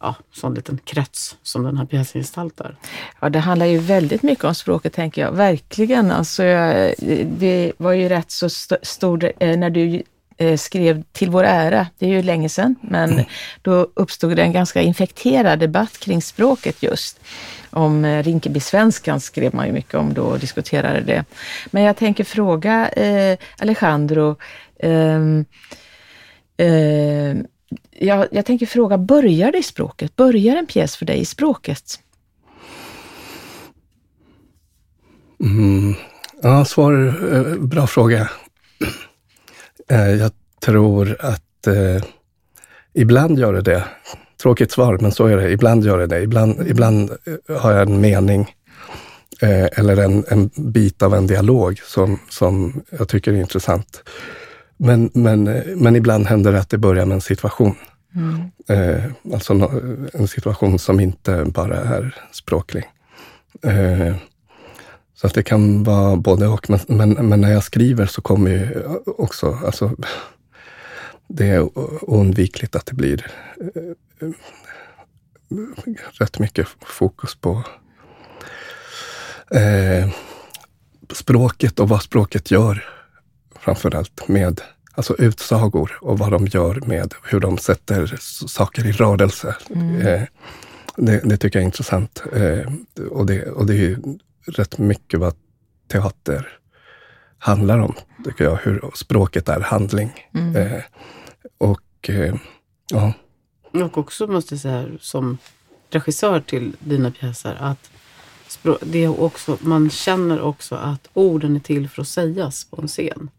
ja, 0.00 0.14
sån 0.32 0.54
liten 0.54 0.78
krets 0.84 1.36
som 1.42 1.62
den 1.62 1.76
här 1.76 1.84
pjäsen 1.86 2.20
gestaltar. 2.20 2.76
Ja, 3.20 3.28
det 3.30 3.38
handlar 3.38 3.66
ju 3.66 3.78
väldigt 3.78 4.22
mycket 4.22 4.44
om 4.44 4.54
språket 4.54 4.92
tänker 4.92 5.22
jag. 5.22 5.32
Verkligen. 5.32 6.10
Alltså, 6.10 6.44
jag- 6.44 6.94
det 7.38 7.72
var 7.78 7.92
ju 7.92 8.08
rätt 8.08 8.30
så 8.30 8.46
st- 8.46 8.76
stor 8.82 9.32
eh, 9.38 9.58
när 9.58 9.70
du 9.70 9.94
eh, 9.94 10.00
skrev 10.56 11.02
Till 11.12 11.30
vår 11.30 11.44
ära, 11.44 11.86
det 11.98 12.06
är 12.06 12.10
ju 12.10 12.22
länge 12.22 12.48
sedan, 12.48 12.74
men 12.80 13.24
då 13.62 13.88
uppstod 13.94 14.36
det 14.36 14.42
en 14.42 14.52
ganska 14.52 14.82
infekterad 14.82 15.58
debatt 15.58 15.98
kring 15.98 16.22
språket 16.22 16.82
just. 16.82 17.20
Om 17.70 18.04
eh, 18.04 18.22
Rinkeby-svenskan 18.22 19.20
skrev 19.20 19.54
man 19.54 19.66
ju 19.66 19.72
mycket 19.72 19.94
om 19.94 20.14
då 20.14 20.22
och 20.22 20.38
diskuterade 20.38 21.00
det. 21.00 21.24
Men 21.70 21.82
jag 21.82 21.96
tänker 21.96 22.24
fråga 22.24 22.88
eh, 22.88 23.38
Alejandro, 23.58 24.36
ehm, 24.78 25.44
eh, 26.56 27.36
jag, 27.98 28.26
jag 28.30 28.46
tänker 28.46 28.66
fråga, 28.66 28.98
börjar 28.98 29.52
det 29.52 29.58
i 29.58 29.62
språket? 29.62 30.16
Börjar 30.16 30.56
en 30.56 30.66
pjäs 30.66 30.96
för 30.96 31.06
dig 31.06 31.20
i 31.20 31.24
språket? 31.24 32.00
Mm. 35.40 35.94
Ja, 36.42 36.64
svar, 36.64 36.92
eh, 37.32 37.56
bra 37.58 37.86
fråga. 37.86 38.30
Eh, 39.90 40.10
jag 40.10 40.32
tror 40.60 41.16
att 41.20 41.66
eh, 41.66 42.04
ibland 42.94 43.38
gör 43.38 43.52
det 43.52 43.62
det. 43.62 43.84
Tråkigt 44.42 44.72
svar, 44.72 44.98
men 45.00 45.12
så 45.12 45.26
är 45.26 45.36
det. 45.36 45.50
Ibland 45.50 45.84
gör 45.84 45.98
det 45.98 46.06
det. 46.06 46.22
Ibland, 46.22 46.68
ibland 46.68 47.10
eh, 47.10 47.56
har 47.56 47.72
jag 47.72 47.88
en 47.88 48.00
mening 48.00 48.54
eh, 49.40 49.68
eller 49.78 49.96
en, 49.96 50.24
en 50.28 50.50
bit 50.56 51.02
av 51.02 51.14
en 51.14 51.26
dialog 51.26 51.80
som, 51.84 52.18
som 52.28 52.82
jag 52.98 53.08
tycker 53.08 53.32
är 53.32 53.36
intressant. 53.36 54.02
Men, 54.76 55.10
men, 55.14 55.46
eh, 55.46 55.62
men 55.76 55.96
ibland 55.96 56.26
händer 56.26 56.52
det 56.52 56.60
att 56.60 56.70
det 56.70 56.78
börjar 56.78 57.06
med 57.06 57.14
en 57.14 57.20
situation. 57.20 57.74
Eh, 58.68 59.04
alltså 59.34 59.70
en 60.12 60.28
situation 60.28 60.78
som 60.78 61.00
inte 61.00 61.44
bara 61.44 61.76
är 61.76 62.16
språklig. 62.32 62.84
Så 65.14 65.26
att 65.26 65.34
det 65.34 65.42
kan 65.42 65.84
vara 65.84 66.16
både 66.16 66.46
och. 66.46 66.70
Men, 66.70 66.80
men, 66.86 67.28
men 67.28 67.40
när 67.40 67.52
jag 67.52 67.64
skriver 67.64 68.06
så 68.06 68.22
kommer 68.22 68.50
ju 68.50 68.84
också, 69.06 69.58
alltså, 69.66 69.90
det 71.28 71.46
är 71.46 71.78
oundvikligt 72.10 72.76
att 72.76 72.86
det 72.86 72.94
blir 72.94 73.26
eh, 73.74 74.30
rätt 76.12 76.38
mycket 76.38 76.68
fokus 76.86 77.34
på 77.34 77.64
eh, 79.50 80.08
språket 81.12 81.80
och 81.80 81.88
vad 81.88 82.02
språket 82.02 82.50
gör. 82.50 82.84
Framförallt 83.60 84.28
med 84.28 84.60
alltså 84.94 85.16
utsagor 85.18 85.98
och 86.00 86.18
vad 86.18 86.30
de 86.30 86.46
gör 86.46 86.82
med 86.86 87.14
hur 87.24 87.40
de 87.40 87.58
sätter 87.58 88.16
saker 88.46 88.86
i 88.86 88.92
rörelse. 88.92 89.56
Eh, 90.02 90.22
det, 90.96 91.20
det, 91.24 91.36
tycker 91.36 91.58
jag 91.58 91.62
är 91.62 91.66
intressant. 91.66 92.22
Eh, 92.32 92.72
och, 93.10 93.26
det, 93.26 93.42
och 93.42 93.66
det 93.66 93.74
är 93.74 93.98
rätt 94.46 94.78
mycket 94.78 95.20
vad 95.20 95.34
teater 95.88 96.58
handlar 97.38 97.78
om, 97.78 97.94
tycker 98.24 98.44
jag. 98.44 98.56
Hur 98.56 98.90
språket 98.94 99.48
är 99.48 99.60
handling. 99.60 100.12
Mm. 100.34 100.56
Eh, 100.56 100.82
och 101.58 102.10
eh, 102.10 102.34
ja. 102.90 103.12
Och 103.72 103.98
också 103.98 104.26
måste 104.26 104.54
jag 104.54 104.60
säga 104.60 104.88
som 105.00 105.38
regissör 105.90 106.40
till 106.40 106.76
dina 106.80 107.10
pjäser 107.10 107.56
att 107.60 107.90
det 108.82 109.04
är 109.04 109.20
också, 109.20 109.58
man 109.60 109.90
känner 109.90 110.40
också 110.40 110.74
att 110.74 111.08
orden 111.12 111.56
är 111.56 111.60
till 111.60 111.88
för 111.88 112.02
att 112.02 112.08
sägas 112.08 112.64
på 112.64 112.82
en 112.82 112.88
scen. 112.88 113.30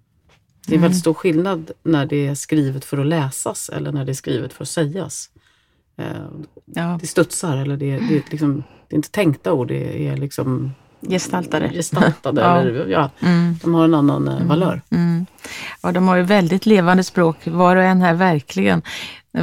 Det 0.68 0.74
är 0.74 0.78
mm. 0.78 0.82
väldigt 0.82 1.00
stor 1.00 1.14
skillnad 1.14 1.72
när 1.84 2.06
det 2.06 2.28
är 2.28 2.36
skrivet 2.36 2.86
för 2.86 2.98
att 2.98 3.06
läsas 3.06 3.70
eller 3.70 3.92
när 3.92 4.06
det 4.06 4.12
är 4.12 4.14
skrivet 4.14 4.54
för 4.54 4.64
att 4.64 4.70
sägas. 4.70 5.30
Eh, 5.98 6.06
ja. 6.66 6.98
Det 7.02 7.08
studsar 7.08 7.58
eller 7.58 7.78
det, 7.78 8.00
det, 8.00 8.16
är 8.16 8.24
liksom, 8.32 8.64
det 8.88 8.96
är 8.96 8.98
inte 8.98 9.12
tänkta 9.12 9.54
ord, 9.54 9.68
det 9.68 10.08
är 10.08 10.18
liksom 10.18 10.72
gestaltade. 11.02 11.70
gestaltade 11.74 12.42
ja. 12.42 12.60
Eller, 12.60 12.88
ja, 12.88 13.10
mm. 13.20 13.60
De 13.62 13.74
har 13.74 13.84
en 13.84 13.94
annan 13.94 14.28
eh, 14.28 14.36
mm. 14.36 14.48
valör. 14.48 14.82
Mm. 14.92 15.26
Ja, 15.82 15.92
de 15.92 16.08
har 16.08 16.16
ju 16.16 16.24
väldigt 16.24 16.66
levande 16.66 17.04
språk, 17.04 17.38
var 17.44 17.76
och 17.76 17.84
en 17.84 18.02
här 18.02 18.14
verkligen. 18.14 18.82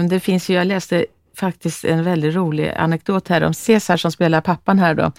Det 0.09 0.21
finns 0.21 0.49
ju, 0.49 0.55
jag 0.55 0.67
läste 0.67 1.07
faktiskt 1.37 1.85
en 1.85 2.05
väldigt 2.05 2.35
rolig 2.35 2.73
anekdot 2.77 3.29
här 3.29 3.43
om 3.43 3.55
Cesar 3.55 3.97
som 3.97 4.13
spelar 4.13 4.41
pappan 4.41 4.79
här 4.79 4.95
då. 4.95 5.13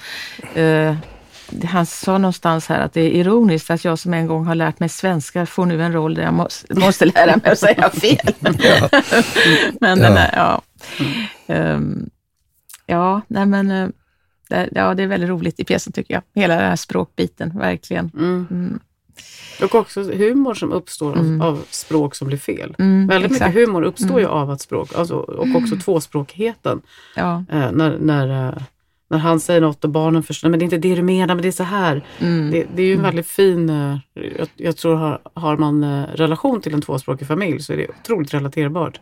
Uh, 0.62 0.96
han 1.66 1.86
sa 1.86 2.18
någonstans 2.18 2.68
här 2.68 2.80
att 2.80 2.94
det 2.94 3.02
är 3.02 3.10
ironiskt 3.10 3.70
att 3.70 3.86
jag 3.86 4.00
som 4.00 4.14
en 4.14 4.28
gång 4.28 4.46
har 4.46 4.56
lärt 4.56 4.80
mig 4.80 4.90
svenska 4.90 5.46
får 5.46 5.66
nu 5.66 5.84
en 5.84 5.94
roll 5.94 6.16
där 6.16 6.24
jag 6.24 6.34
måste, 6.34 6.80
måste 6.80 7.06
lära 7.06 7.38
mig 7.38 7.52
att 7.52 7.60
säga 7.60 7.90
fel. 7.90 8.34
men 9.80 10.00
den 10.00 10.18
ja. 10.34 10.62
Um, 11.48 12.10
ja, 12.86 13.22
nej 13.28 13.46
men 13.46 13.72
uh, 13.72 13.90
det, 14.50 14.70
ja, 14.72 14.94
det 14.94 15.04
är 15.04 15.08
väldigt 15.08 15.30
roligt 15.30 15.60
i 15.60 15.64
pjäsen 15.64 15.94
tycker 15.94 16.14
jag. 16.14 16.24
Hela 16.42 16.56
den 16.56 16.64
här 16.64 16.76
språkbiten, 16.76 17.60
verkligen. 17.60 18.12
Mm. 18.14 18.48
Mm. 18.52 18.80
Och 19.62 19.76
också 19.76 20.02
humor 20.02 20.54
som 20.54 20.72
uppstår 20.72 21.18
mm. 21.18 21.42
av, 21.42 21.48
av, 21.48 21.66
språk 21.70 22.16
som 22.16 22.28
blir 22.28 22.38
fel. 22.38 22.76
Mm, 22.80 23.08
Väldigt 23.08 23.32
exakt. 23.32 23.56
mycket 23.56 23.70
humor 23.70 23.82
uppstår 23.84 24.20
ju 24.20 24.26
mm. 24.26 24.38
av 24.38 24.50
att 24.50 24.62
språk, 24.62 24.96
alltså, 24.96 25.16
och 25.16 25.48
också 25.56 25.76
tvåspråkigheten. 25.76 26.82
Ja. 27.16 27.44
Eh, 27.52 27.72
när, 27.72 27.98
när, 27.98 28.48
eh, 28.48 28.64
när 29.10 29.18
han 29.18 29.40
säger 29.40 29.62
något 29.62 29.84
och 29.84 29.90
barnen 29.90 30.24
förstår, 30.24 30.50
men 30.50 30.60
det 30.60 30.64
är 30.64 30.66
inte 30.66 30.78
det 30.78 30.96
du 30.96 31.02
menar, 31.02 31.36
men 31.36 31.42
det 31.42 31.48
är 31.48 31.52
så 31.52 31.64
här. 31.64 32.06
Mm. 32.20 32.52
Det, 32.52 32.68
det, 32.76 32.82
är 32.82 32.86
ju 32.86 32.94
en 32.94 33.02
väldigt 33.02 33.28
fin, 33.28 33.70
eh, 33.70 33.98
jag, 34.14 34.48
jag, 34.56 34.78
tror 34.78 34.96
har, 34.96 35.20
har 35.34 35.58
man 35.58 35.84
eh, 35.84 36.04
relation 36.14 36.62
till 36.62 36.74
en 36.74 36.82
tvåspråkig 36.82 37.28
familj 37.28 37.60
så 37.60 37.74
är 37.74 37.78
det 37.78 37.88
otroligt 38.02 38.34
relaterbart. 38.34 39.00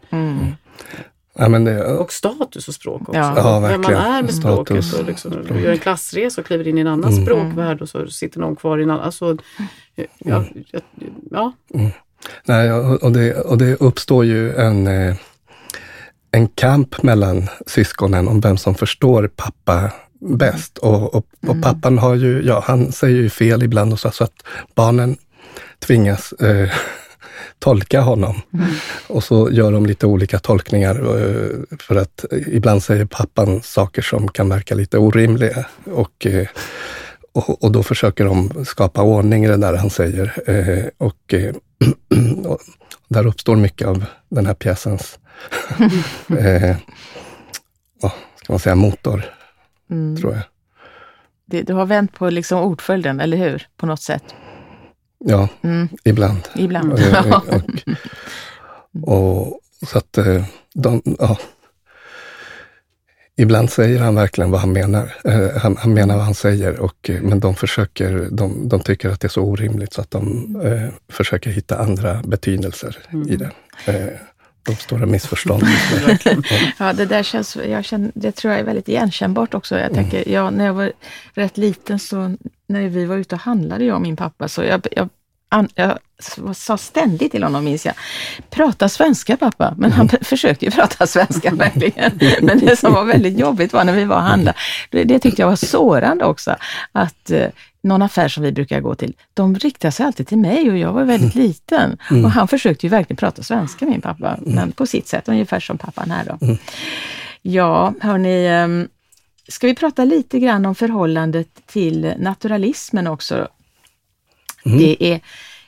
Ja, 1.42 1.60
det, 1.60 1.84
och 1.84 2.12
status 2.12 2.68
och 2.68 2.74
språk 2.74 3.02
också. 3.02 3.20
Ja, 3.20 3.60
Vem 3.60 3.82
man 3.82 3.94
är 3.94 4.24
med 4.24 4.34
språket. 4.34 4.94
Och 4.94 5.06
liksom, 5.06 5.46
du 5.48 5.60
gör 5.60 5.72
en 5.72 5.78
klassresa 5.78 6.42
och 6.42 6.48
kliver 6.48 6.68
in 6.68 6.78
i 6.78 6.82
en 6.82 6.88
annan 6.88 7.14
mm. 7.14 7.26
språkvärld 7.26 7.82
och 7.82 7.90
så 7.90 8.08
sitter 8.08 8.40
någon 8.40 8.56
kvar 8.56 8.80
i 8.80 8.84
en 8.84 8.90
annan. 8.90 9.06
Alltså, 9.06 9.38
ja, 10.18 10.36
mm. 10.36 10.64
ja. 11.32 11.54
Mm. 11.74 11.92
Nej, 12.44 12.72
och, 12.72 13.12
det, 13.12 13.34
och 13.34 13.58
det 13.58 13.76
uppstår 13.76 14.26
ju 14.26 14.56
en, 14.56 14.88
eh, 14.88 15.16
en 16.32 16.48
kamp 16.48 17.04
mellan 17.04 17.48
syskonen 17.68 18.28
om 18.28 18.40
vem 18.40 18.58
som 18.58 18.76
förstår 18.76 19.28
pappa 19.36 19.92
bäst. 20.20 20.78
Och, 20.78 21.16
och, 21.16 21.26
och 21.42 21.50
mm. 21.50 21.62
pappan 21.62 21.98
har 21.98 22.16
ju, 22.16 22.42
ja 22.46 22.64
han 22.68 22.92
säger 22.92 23.18
ju 23.18 23.30
fel 23.30 23.64
ibland 23.64 23.94
och 23.94 24.00
så, 24.00 24.12
så 24.12 24.24
att 24.24 24.44
barnen 24.76 25.18
tvingas 25.80 26.34
eh, 26.34 26.70
tolka 27.60 28.02
honom. 28.02 28.42
Mm. 28.54 28.70
Och 29.08 29.24
så 29.24 29.52
gör 29.52 29.72
de 29.72 29.86
lite 29.86 30.08
olika 30.08 30.40
tolkningar 30.40 30.96
eh, 30.96 31.78
för 31.80 31.96
att 31.96 32.26
ibland 32.48 32.84
säger 32.84 33.06
pappan 33.06 33.62
saker 33.62 34.02
som 34.02 34.28
kan 34.28 34.50
verka 34.50 34.76
lite 34.76 34.98
orimliga. 34.98 35.66
Och, 35.86 36.26
eh, 36.26 36.48
och, 37.34 37.64
och 37.64 37.72
då 37.72 37.84
försöker 37.84 38.26
de 38.26 38.66
skapa 38.66 39.02
ordning 39.02 39.46
i 39.46 39.48
det 39.48 39.58
där 39.58 39.78
han 39.78 39.90
säger. 39.90 40.34
Eh, 40.46 40.86
och, 40.98 41.34
och 42.46 42.60
där 43.08 43.28
uppstår 43.28 43.56
mycket 43.56 43.88
av 43.88 44.06
den 44.30 44.46
här 44.46 44.54
pjäsens 44.54 45.20
eh, 46.40 46.76
ska 48.44 48.54
man 48.54 48.60
säga, 48.60 48.76
motor, 48.76 49.24
mm. 49.92 50.18
tror 50.18 50.34
jag. 50.34 50.44
Du 51.66 51.74
har 51.74 51.86
vänt 51.86 52.14
på 52.14 52.30
liksom 52.30 52.62
ordföljden, 52.62 53.20
eller 53.20 53.38
hur? 53.38 53.68
På 53.78 53.86
något 53.86 54.02
sätt. 54.02 54.24
Ja, 55.26 55.48
mm. 55.62 55.90
ibland. 56.04 56.48
Ibland. 56.56 56.94
Och, 56.94 57.00
och, 59.08 59.48
och, 59.48 59.60
så 59.88 59.98
att 59.98 60.18
eh, 60.18 60.44
de, 60.74 61.02
ja. 61.20 61.38
Ibland 63.38 63.70
säger 63.70 64.00
han 64.00 64.16
verkligen 64.16 64.52
vad 64.52 64.60
han 64.60 64.72
menar. 64.72 65.14
Eh, 65.24 65.58
han, 65.58 65.78
han, 65.78 65.94
menar 65.94 66.16
vad 66.16 66.26
han 66.26 66.34
säger, 66.34 66.80
och, 66.80 67.10
eh, 67.10 67.22
men 67.22 67.40
de 67.40 67.56
försöker, 67.56 68.28
de, 68.32 68.70
de 68.70 68.80
tycker 68.80 69.10
att 69.10 69.20
det 69.20 69.28
är 69.28 69.30
så 69.30 69.42
orimligt 69.42 69.94
så 69.94 70.02
att 70.02 70.12
de 70.12 70.56
eh, 70.64 71.14
försöker 71.14 71.50
hitta 71.50 71.78
andra 71.78 72.22
betydelser 72.24 72.98
mm. 73.12 73.30
i 73.30 73.36
det. 73.36 73.52
Eh, 73.86 74.08
de 74.64 74.76
stora 74.76 75.06
missförstånd. 75.06 75.64
ja, 76.80 76.94
det 76.94 77.06
där 77.06 77.24
känns, 77.24 77.56
jag 77.56 77.86
känner, 77.86 78.12
det 78.14 78.32
tror 78.32 78.52
jag 78.52 78.60
är 78.60 78.66
väldigt 78.66 78.90
igenkännbart 78.90 79.54
också. 79.54 79.80
Jag 79.80 79.94
tänker, 79.94 80.18
mm. 80.18 80.34
ja, 80.34 80.50
när 80.50 80.66
jag 80.66 80.74
var 80.74 80.92
rätt 81.34 81.58
liten 81.58 82.00
så 82.00 82.36
när 82.72 82.90
vi 82.90 83.06
var 83.06 83.16
ute 83.16 83.36
och 83.36 83.42
handlade, 83.42 83.86
jag 83.86 83.96
och 83.96 84.02
min 84.02 84.16
pappa, 84.16 84.48
så 84.48 84.64
jag, 84.64 84.88
jag, 84.92 85.10
jag 85.76 85.98
sa 86.56 86.78
ständigt 86.78 87.32
till 87.32 87.44
honom, 87.44 87.64
minns 87.64 87.86
jag, 87.86 87.96
prata 88.50 88.90
svenska 88.90 89.38
pappa. 89.38 89.74
Men 89.78 89.92
han 89.92 90.10
mm. 90.10 90.24
försökte 90.24 90.66
ju 90.66 90.72
prata 90.72 91.08
svenska 91.08 91.52
verkligen. 91.56 92.20
Men 92.42 92.60
det 92.60 92.76
som 92.76 92.94
var 92.94 93.06
väldigt 93.06 93.40
jobbigt 93.40 93.74
var 93.74 93.84
när 93.84 93.94
vi 93.94 94.04
var 94.04 94.16
och 94.16 94.22
handlade, 94.22 94.58
det, 94.90 95.04
det 95.04 95.20
tyckte 95.20 95.42
jag 95.42 95.50
var 95.50 95.56
sårande 95.56 96.26
också, 96.26 96.56
att 96.92 97.32
eh, 97.32 97.48
någon 97.84 98.02
affär 98.02 98.28
som 98.28 98.44
vi 98.44 98.52
brukar 98.52 98.80
gå 98.80 98.96
till, 98.96 99.14
de 99.34 99.56
riktade 99.56 99.92
sig 99.92 100.06
alltid 100.06 100.28
till 100.28 100.38
mig 100.38 100.72
och 100.72 100.78
jag 100.78 100.94
var 100.94 101.04
väldigt 101.04 101.36
mm. 101.36 101.48
liten. 101.48 101.98
Mm. 102.10 102.26
Och 102.26 102.32
han 102.32 102.48
försökte 102.48 102.86
ju 102.86 102.90
verkligen 102.90 103.18
prata 103.18 103.44
svenska, 103.44 103.86
min 103.86 104.02
pappa, 104.02 104.38
men 104.42 104.72
på 104.72 104.86
sitt 104.86 105.08
sätt, 105.08 105.30
ungefär 105.30 105.60
som 105.60 105.78
pappan 105.78 106.12
här 106.12 106.26
då. 106.26 106.46
Mm. 106.46 106.58
Ja, 107.42 107.94
hörni, 108.02 108.48
ehm, 108.48 108.88
ska 109.52 109.68
vi 109.68 109.76
prata 109.76 110.06
lite 110.06 110.40
grann 110.40 110.66
om 110.66 110.76
förhållandet 110.76 111.66
till 111.66 112.14
naturalismen 112.18 113.08
också? 113.08 113.48
Mm. 114.66 114.78
Det 114.78 115.04
är, 115.04 115.22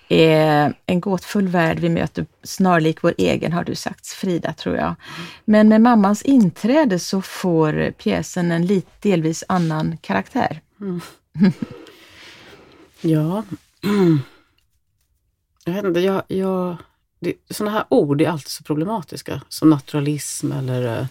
är, 0.09 0.73
en 0.85 0.99
gåtfull 0.99 1.47
värld 1.47 1.79
vi 1.79 1.89
möter, 1.89 2.25
snarlik 2.43 3.03
vår 3.03 3.13
egen 3.17 3.53
har 3.53 3.63
du 3.63 3.75
sagt, 3.75 4.07
Frida, 4.07 4.53
tror 4.53 4.75
jag. 4.75 4.95
Men 5.45 5.67
med 5.67 5.81
mammans 5.81 6.21
inträde 6.21 6.99
så 6.99 7.21
får 7.21 7.91
pjäsen 7.91 8.51
en 8.51 8.65
lite 8.65 8.91
delvis 9.01 9.43
annan 9.47 9.97
karaktär. 9.97 10.61
Mm. 10.81 11.01
Ja. 13.05 13.43
Jag 15.65 15.73
vet 15.73 15.85
inte, 15.85 15.99
jag, 15.99 16.23
jag, 16.27 16.77
det, 17.19 17.33
sådana 17.49 17.71
här 17.77 17.85
ord 17.89 18.21
är 18.21 18.29
alltid 18.29 18.47
så 18.47 18.63
problematiska. 18.63 19.41
Som 19.49 19.69
naturalism 19.69 20.51
eller 20.51 20.99
eh, 20.99 21.05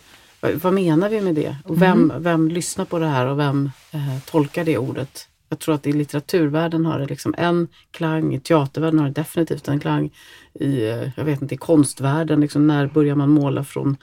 vad, 0.63 0.73
menar 0.73 1.09
vi 1.09 1.21
med 1.21 1.35
det? 1.35 1.57
Och 1.65 1.83
vem, 1.83 2.03
mm. 2.03 2.23
vem 2.23 2.49
lyssnar 2.49 2.85
på 2.85 2.99
det 2.99 3.07
här 3.07 3.27
och 3.27 3.39
vem 3.39 3.71
eh, 3.91 4.19
tolkar 4.27 4.65
det 4.65 4.79
ordet? 4.79 5.29
Jag 5.49 5.59
tror 5.59 5.75
att 5.75 5.87
i 5.87 5.93
litteraturvärlden 5.93 6.87
har 6.87 6.99
det 6.99 7.07
liksom 7.07 7.35
en 7.39 7.69
klang, 7.91 8.35
i 8.35 8.41
teatervärlden 8.41 8.99
har 8.99 9.07
det 9.07 9.13
definitivt 9.13 9.69
en 9.69 9.81
klang. 9.81 10.11
I, 10.55 10.89
eh, 10.89 11.09
jag 11.17 11.25
vet 11.25 11.43
inte, 11.43 11.55
i 11.55 11.59
konstvärlden, 11.59 12.41
liksom, 12.41 12.67
när 12.67 12.87
börjar 12.87 13.15
man 13.15 13.31
måla 13.31 13.65
från, 13.65 13.97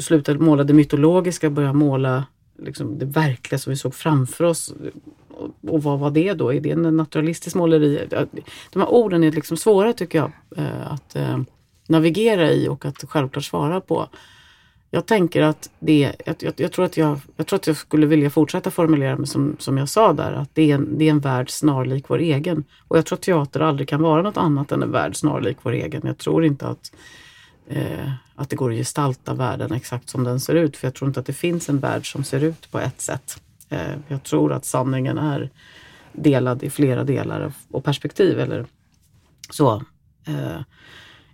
sluta 0.00 0.34
måla 0.34 0.64
det 0.64 0.72
mytologiska, 0.72 1.50
börja 1.50 1.72
måla 1.72 2.24
liksom, 2.62 2.98
det 2.98 3.06
verkliga 3.06 3.58
som 3.58 3.70
vi 3.70 3.76
såg 3.76 3.94
framför 3.94 4.44
oss 4.44 4.74
och 5.68 5.82
vad 5.82 5.98
var 5.98 6.10
det 6.10 6.32
då? 6.32 6.52
Är 6.52 6.60
det 6.60 6.70
en 6.70 6.96
naturalistisk 6.96 7.56
måleri? 7.56 8.08
De 8.72 8.78
här 8.78 8.88
orden 8.88 9.24
är 9.24 9.32
liksom 9.32 9.56
svåra 9.56 9.92
tycker 9.92 10.18
jag 10.18 10.32
eh, 10.56 10.92
att 10.92 11.16
eh, 11.16 11.38
navigera 11.88 12.50
i 12.50 12.68
och 12.68 12.84
att 12.84 13.04
självklart 13.08 13.44
svara 13.44 13.80
på. 13.80 14.08
Jag 14.94 15.06
tänker 15.06 15.42
att 15.42 15.70
det, 15.78 16.14
jag, 16.26 16.36
jag, 16.38 16.54
jag, 16.56 16.72
tror 16.72 16.84
att 16.84 16.96
jag, 16.96 17.20
jag 17.36 17.46
tror 17.46 17.56
att 17.56 17.66
jag 17.66 17.76
skulle 17.76 18.06
vilja 18.06 18.30
fortsätta 18.30 18.70
formulera 18.70 19.16
mig 19.16 19.26
som, 19.26 19.56
som 19.58 19.78
jag 19.78 19.88
sa 19.88 20.12
där, 20.12 20.32
att 20.32 20.54
det 20.54 20.70
är, 20.70 20.74
en, 20.74 20.98
det 20.98 21.04
är 21.04 21.10
en 21.10 21.20
värld 21.20 21.50
snarlik 21.50 22.04
vår 22.08 22.18
egen. 22.18 22.64
Och 22.88 22.98
jag 22.98 23.06
tror 23.06 23.16
att 23.16 23.22
teater 23.22 23.60
aldrig 23.60 23.88
kan 23.88 24.02
vara 24.02 24.22
något 24.22 24.36
annat 24.36 24.72
än 24.72 24.82
en 24.82 24.90
värld 24.90 25.16
snarlik 25.16 25.56
vår 25.62 25.72
egen. 25.72 26.02
Jag 26.04 26.18
tror 26.18 26.44
inte 26.44 26.66
att, 26.66 26.92
eh, 27.68 28.10
att 28.34 28.50
det 28.50 28.56
går 28.56 28.70
att 28.70 28.76
gestalta 28.76 29.34
världen 29.34 29.72
exakt 29.72 30.08
som 30.08 30.24
den 30.24 30.40
ser 30.40 30.54
ut, 30.54 30.76
för 30.76 30.86
jag 30.86 30.94
tror 30.94 31.08
inte 31.08 31.20
att 31.20 31.26
det 31.26 31.32
finns 31.32 31.68
en 31.68 31.78
värld 31.78 32.12
som 32.12 32.24
ser 32.24 32.44
ut 32.44 32.70
på 32.70 32.78
ett 32.78 33.00
sätt. 33.00 33.42
Eh, 33.68 33.96
jag 34.08 34.22
tror 34.22 34.52
att 34.52 34.64
sanningen 34.64 35.18
är 35.18 35.50
delad 36.12 36.62
i 36.62 36.70
flera 36.70 37.04
delar 37.04 37.52
och 37.70 37.84
perspektiv. 37.84 38.40
Eller 38.40 38.66
så. 39.50 39.82
Eh, 40.26 40.60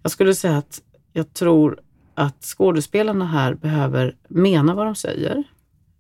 jag 0.03 0.13
skulle 0.13 0.35
säga 0.35 0.57
att 0.57 0.83
jag 1.13 1.35
tror 1.35 1.81
att 2.19 2.45
skådespelarna 2.45 3.27
här 3.27 3.55
behöver 3.55 4.17
mena 4.29 4.75
vad 4.75 4.87
de 4.87 4.95
säger. 4.95 5.45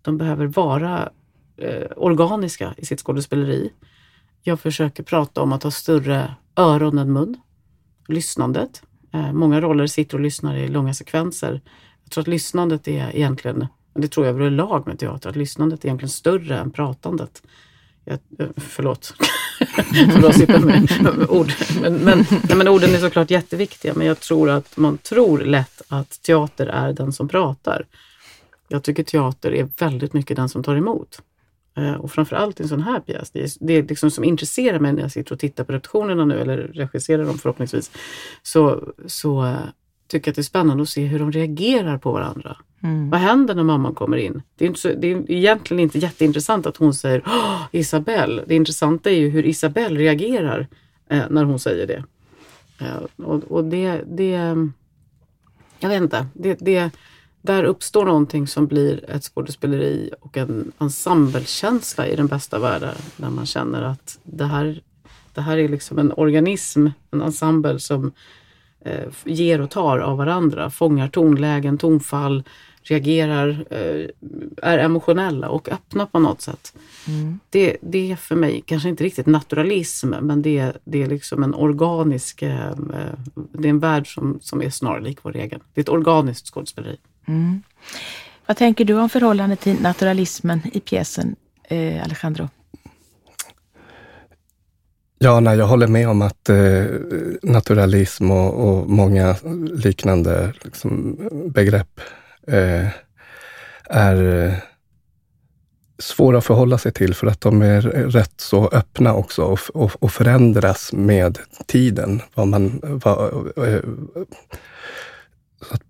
De 0.02 0.18
behöver 0.18 0.46
vara 0.46 1.09
eh, 1.57 1.87
organiska 1.96 2.74
i 2.76 2.87
sitt 2.87 3.00
skådespeleri. 3.00 3.72
Jag 4.42 4.61
försöker 4.61 5.02
prata 5.02 5.42
om 5.42 5.52
att 5.52 5.62
ha 5.62 5.70
större 5.70 6.35
öron 6.57 6.98
än 6.98 7.12
mun. 7.12 7.37
Lyssnandet. 8.09 8.83
Eh, 9.12 9.33
många 9.33 9.61
roller 9.61 9.87
sitter 9.87 10.16
och 10.16 10.20
lyssnar 10.20 10.57
i 10.57 10.68
långa 10.68 10.94
sekvenser. 10.94 11.61
Jag 12.04 12.11
tror 12.11 12.22
att 12.22 12.28
lyssnandet 12.28 12.88
är 12.88 13.16
egentligen, 13.16 13.66
det 13.94 14.09
tror 14.09 14.26
jag 14.26 14.35
överlag 14.35 14.87
med 14.87 14.98
teater, 14.98 15.31
att 15.31 15.37
lyssnandet 15.37 15.85
är 15.85 15.88
egentligen 15.88 16.11
större 16.11 16.59
än 16.59 16.70
pratandet. 16.70 17.42
Jag, 18.09 18.18
eh, 18.38 18.53
förlåt, 18.57 19.14
för 20.21 20.29
att 20.29 20.37
sitta 20.37 20.61
med 20.61 20.90
ord. 21.29 21.53
Men, 21.81 21.94
men, 21.94 22.25
nej, 22.49 22.57
men 22.57 22.68
orden 22.68 22.94
är 22.94 22.99
såklart 22.99 23.31
jätteviktiga, 23.31 23.94
men 23.94 24.07
jag 24.07 24.21
tror 24.21 24.51
att 24.51 24.77
man 24.77 24.99
tror 24.99 25.38
lätt 25.38 25.83
att 25.88 26.23
teater 26.23 26.66
är 26.66 26.92
den 26.92 27.12
som 27.12 27.29
pratar. 27.29 27.87
Jag 28.68 28.83
tycker 28.83 29.03
teater 29.03 29.55
är 29.55 29.68
väldigt 29.79 30.12
mycket 30.12 30.37
den 30.37 30.49
som 30.49 30.62
tar 30.62 30.77
emot. 30.77 31.23
Eh, 31.77 31.92
och 31.94 32.12
framförallt 32.12 32.61
i 32.61 32.62
en 32.62 32.68
sån 32.68 32.83
här 32.83 33.01
pjäs. 33.01 33.31
Det 33.33 33.42
är 33.42 33.83
det 33.83 33.88
liksom 33.88 34.11
som 34.11 34.25
intresserar 34.25 34.79
mig 34.79 34.92
när 34.92 35.03
jag 35.03 35.12
sitter 35.12 35.33
och 35.33 35.38
tittar 35.38 35.64
på 35.64 35.73
repetitionerna 35.73 36.25
nu, 36.25 36.40
eller 36.40 36.57
regisserar 36.57 37.25
dem 37.25 37.38
förhoppningsvis, 37.38 37.90
så, 38.42 38.92
så 39.07 39.44
eh, 39.44 39.59
tycker 40.09 40.29
jag 40.29 40.33
att 40.33 40.37
det 40.37 40.40
är 40.40 40.42
spännande 40.42 40.83
att 40.83 40.88
se 40.88 41.05
hur 41.05 41.18
de 41.18 41.33
reagerar 41.33 41.99
på 41.99 42.12
varandra. 42.12 42.57
Mm. 42.83 43.11
Vad 43.11 43.21
händer 43.21 43.55
när 43.55 43.62
mamman 43.62 43.94
kommer 43.94 44.16
in? 44.16 44.42
Det 44.57 44.64
är, 44.64 44.68
inte 44.68 44.81
så, 44.81 44.88
det 44.88 45.12
är 45.12 45.31
egentligen 45.31 45.81
inte 45.81 45.99
jätteintressant 45.99 46.66
att 46.66 46.77
hon 46.77 46.94
säger 46.94 47.23
Isabelle. 47.73 48.42
Det 48.47 48.55
intressanta 48.55 49.11
är 49.11 49.14
ju 49.14 49.29
hur 49.29 49.47
Isabelle 49.47 50.01
reagerar 50.01 50.66
eh, 51.09 51.23
när 51.31 51.44
hon 51.44 51.59
säger 51.59 51.87
det. 51.87 52.05
Eh, 52.81 53.25
och, 53.27 53.44
och 53.44 53.64
det, 53.64 54.03
det, 54.07 54.57
jag 55.79 55.88
vet 55.88 56.03
inte, 56.03 56.27
det, 56.35 56.59
det, 56.61 56.90
där 57.42 57.64
uppstår 57.64 58.05
någonting 58.05 58.47
som 58.47 58.66
blir 58.66 59.11
ett 59.11 59.25
skådespeleri 59.25 60.11
och 60.21 60.37
en 60.37 60.73
ensemblekänsla 60.79 62.07
i 62.07 62.16
den 62.16 62.27
bästa 62.27 62.59
världen. 62.59 62.94
Där 63.16 63.31
man 63.31 63.47
känner 63.47 63.83
att 63.83 64.18
det 64.23 64.44
här, 64.44 64.81
det 65.35 65.40
här 65.40 65.59
är 65.59 65.68
liksom 65.68 65.99
en 65.99 66.12
organism, 66.12 66.87
en 67.11 67.23
ensemble 67.23 67.79
som 67.79 68.12
eh, 68.85 69.09
ger 69.25 69.61
och 69.61 69.71
tar 69.71 69.99
av 69.99 70.17
varandra, 70.17 70.71
fångar 70.71 71.09
tonlägen, 71.09 71.79
tonfall, 71.79 72.45
reagerar, 72.83 73.67
eh, 73.71 74.09
är 74.62 74.79
emotionella 74.79 75.49
och 75.49 75.69
öppna 75.69 76.07
på 76.07 76.19
något 76.19 76.41
sätt. 76.41 76.75
Mm. 77.09 77.41
Det, 77.51 77.77
det 77.83 78.12
är 78.12 78.17
för 78.17 78.37
mig 78.37 78.62
kanske 78.67 78.88
inte 78.88 79.05
riktigt 79.05 79.27
naturalism 79.27 80.09
men 80.21 80.43
det, 80.43 80.73
det 80.85 81.03
är 81.03 81.07
liksom 81.07 81.43
en 81.43 81.55
organisk, 81.55 82.43
eh, 82.43 82.77
det 83.53 83.69
är 83.69 83.71
en 83.71 83.79
värld 83.79 84.14
som, 84.14 84.38
som 84.43 84.62
är 84.62 84.71
snarlik 84.71 85.19
vår 85.23 85.37
egen. 85.37 85.61
Det 85.75 85.81
är 85.81 85.83
ett 85.83 85.88
organiskt 85.88 86.47
skådespeleri. 86.47 86.97
Mm. 87.27 87.62
Vad 88.47 88.57
tänker 88.57 88.85
du 88.85 88.95
om 88.95 89.09
förhållandet 89.09 89.61
till 89.61 89.81
naturalismen 89.81 90.61
i 90.73 90.81
pjäsen, 90.81 91.37
eh, 91.64 92.05
Alejandro? 92.05 92.49
Ja, 95.20 95.40
nej, 95.40 95.59
jag 95.59 95.66
håller 95.66 95.87
med 95.87 96.09
om 96.09 96.22
att 96.22 96.48
eh, 96.48 96.85
naturalism 97.42 98.31
och, 98.31 98.68
och, 98.68 98.90
många 98.90 99.37
liknande 99.72 100.52
liksom, 100.64 101.16
begrepp 101.54 102.00
eh, 102.46 102.87
är 103.85 104.44
eh, 104.46 104.54
svåra 105.98 106.38
att 106.38 106.44
förhålla 106.44 106.78
sig 106.78 106.92
till 106.92 107.14
för 107.14 107.26
att 107.26 107.40
de 107.40 107.62
är 107.62 107.81
rätt 107.83 108.40
så 108.40 108.68
öppna 108.68 109.14
också 109.14 109.42
och, 109.42 109.61
och, 109.74 110.02
och 110.02 110.12
förändras 110.12 110.92
med 110.92 111.38
tiden. 111.66 112.22
Vad 112.35 112.48
man, 112.48 112.81
vad, 112.83 113.35
eh, 113.68 113.81
att, 115.70 115.83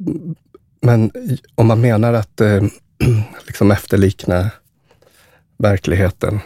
men 0.80 1.10
om 1.54 1.66
man 1.66 1.80
menar 1.80 2.12
att 2.12 2.40
eh, 2.40 2.62
liksom 3.46 3.70
efterlikna 3.70 4.50
verkligheten, 5.56 6.40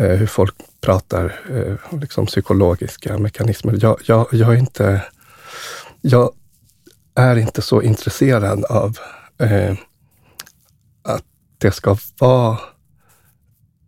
Eh, 0.00 0.16
hur 0.16 0.26
folk 0.26 0.54
pratar, 0.80 1.40
eh, 1.50 2.00
liksom 2.00 2.26
psykologiska 2.26 3.18
mekanismer. 3.18 3.78
Jag, 3.80 4.00
jag, 4.04 4.26
jag, 4.32 4.54
är 4.54 4.58
inte, 4.58 5.02
jag 6.00 6.32
är 7.14 7.36
inte 7.36 7.62
så 7.62 7.82
intresserad 7.82 8.64
av 8.64 8.98
eh, 9.38 9.74
att 11.02 11.24
det 11.58 11.70
ska 11.70 11.96
vara 12.18 12.58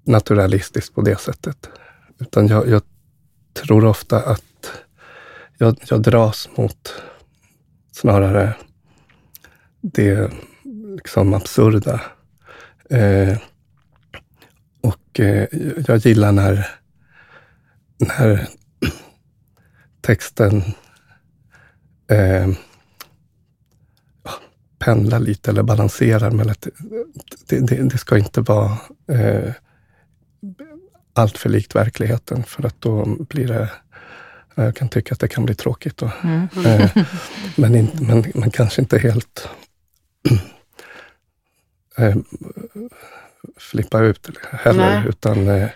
naturalistiskt 0.04 0.94
på 0.94 1.00
det 1.00 1.20
sättet. 1.20 1.68
Utan 2.18 2.48
jag, 2.48 2.68
jag 2.68 2.82
tror 3.52 3.84
ofta 3.84 4.20
att 4.20 4.72
jag, 5.58 5.76
jag 5.88 6.02
dras 6.02 6.48
mot 6.56 6.94
snarare 7.92 8.54
det 9.80 10.30
liksom 10.96 11.34
absurda. 11.34 12.00
Eh, 12.90 13.38
och 15.12 15.20
eh, 15.20 15.48
jag 15.86 15.98
gillar 15.98 16.32
när, 16.32 16.68
när 17.98 18.48
texten 20.00 20.62
eh, 22.10 22.48
pendlar 24.78 25.20
lite 25.20 25.50
eller 25.50 25.62
balanserar. 25.62 26.30
Mellan, 26.30 26.54
det, 27.48 27.60
det, 27.60 27.82
det 27.82 27.98
ska 27.98 28.18
inte 28.18 28.40
vara 28.40 28.78
eh, 29.08 29.52
allt 31.12 31.38
för 31.38 31.48
likt 31.48 31.74
verkligheten 31.74 32.44
för 32.44 32.66
att 32.66 32.80
då 32.80 33.04
blir 33.04 33.48
det 33.48 33.70
jag 34.54 34.76
kan 34.76 34.88
tycka 34.88 35.14
att 35.14 35.20
det 35.20 35.28
kan 35.28 35.44
bli 35.44 35.54
tråkigt. 35.54 35.96
Då. 35.96 36.10
Mm. 36.22 36.48
Eh, 36.66 36.90
men, 37.56 37.74
inte, 37.74 38.02
men, 38.02 38.24
men 38.34 38.50
kanske 38.50 38.82
inte 38.82 38.98
helt 38.98 39.48
eh, 41.98 42.16
flippa 43.56 44.00
ut 44.00 44.28
heller. 44.50 45.00
Nej. 45.00 45.08
Utan, 45.08 45.48
eh, 45.48 45.68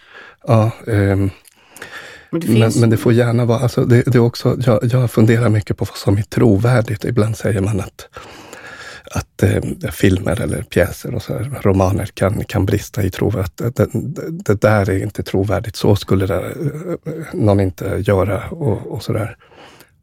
ja, 0.46 0.70
eh, 0.86 1.16
men, 2.30 2.40
det 2.40 2.58
men, 2.58 2.72
men, 2.80 2.90
det 2.90 2.96
får 2.96 3.12
gärna 3.12 3.44
vara, 3.44 3.58
alltså 3.58 3.84
det, 3.84 4.02
det 4.02 4.18
är 4.18 4.22
också, 4.22 4.56
jag, 4.60 4.84
jag 4.84 5.10
funderar 5.10 5.48
mycket 5.48 5.76
på 5.76 5.84
vad 5.84 5.96
som 5.96 6.18
är 6.18 6.22
trovärdigt. 6.22 7.04
Ibland 7.04 7.36
säger 7.36 7.60
man 7.60 7.80
att 7.80 8.08
att 9.10 9.42
eh, 9.42 9.90
filmer 9.90 10.40
eller 10.40 10.62
pjäser 10.62 11.14
och 11.14 11.22
så 11.22 11.32
här, 11.32 11.60
romaner 11.62 12.06
kan, 12.06 12.44
kan 12.44 12.66
brista 12.66 13.02
i 13.02 13.10
trovärdighet. 13.10 13.76
Det, 13.76 13.88
det, 14.30 14.60
där 14.60 14.90
är 14.90 15.02
inte 15.02 15.22
trovärdigt. 15.22 15.76
Så 15.76 15.96
skulle 15.96 16.26
det, 16.26 16.44
eh, 16.44 17.22
någon 17.32 17.60
inte 17.60 18.02
göra 18.06 18.48
och, 18.48 18.86
och 18.86 19.02
sådär. 19.02 19.36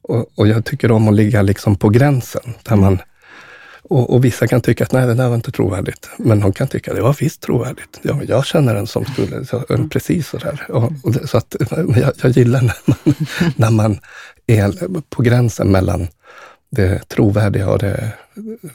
Och, 0.02 0.32
och, 0.36 0.48
jag 0.48 0.66
tycker 0.66 0.92
om 0.92 1.08
att 1.08 1.14
ligga 1.14 1.42
liksom 1.42 1.76
på 1.76 1.90
gränsen. 1.90 2.54
Där 2.64 2.76
man, 2.76 3.00
och, 3.84 4.14
och, 4.14 4.26
vissa 4.26 4.48
kan 4.48 4.62
tycka 4.62 4.84
att 4.84 4.92
nej, 4.92 5.08
det 5.08 5.14
där 5.14 5.28
var 5.28 5.36
inte 5.36 5.52
trovärdigt. 5.52 6.10
Men 6.18 6.40
de 6.40 6.54
kan 6.54 6.68
tycka 6.68 6.92
att 6.92 6.98
det 6.98 7.04
var 7.04 7.18
visst 7.20 7.42
trovärdigt. 7.42 8.00
Ja, 8.02 8.22
jag 8.28 8.46
känner 8.46 8.76
en 8.76 8.88
som 8.88 9.06
skulle, 9.06 9.46
så, 9.46 9.64
precis 9.92 10.28
sådär. 10.28 10.66
Och, 10.70 10.92
och 11.04 11.12
det, 11.12 11.28
så 11.28 11.38
att, 11.38 11.56
jag, 11.96 12.14
jag 12.22 12.32
gillar 12.32 12.62
när 12.62 12.76
man, 12.86 13.16
när 13.56 13.72
man 13.72 14.00
är 14.48 15.02
på 15.10 15.22
gränsen 15.22 15.72
mellan 15.72 16.08
det 16.70 17.10
trovärdiga 17.10 17.70
och 17.70 17.80
det 17.80 18.12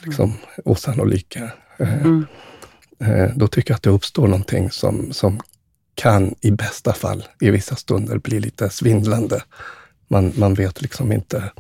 liksom 0.03 0.35
osannolika. 0.65 1.51
Eh, 1.79 2.01
mm. 2.03 2.27
Eh, 3.01 3.31
då 3.35 3.49
tycker 3.49 3.71
jag 3.71 3.77
att 3.77 3.83
det 3.83 3.91
uppstår 3.91 4.27
någonting 4.27 4.71
som, 4.71 5.13
som 5.13 5.41
kan 5.95 6.35
i 6.41 6.51
bästa 6.51 6.93
fall 6.93 7.25
i 7.41 7.51
vissa 7.51 7.77
stunder 7.77 8.19
bli 8.19 8.41
lite 8.41 8.71
svindlande. 8.71 9.43
Man, 10.09 10.33
man 10.37 10.55
vet 10.55 10.83
liksom 10.83 11.13
inte 11.13 11.51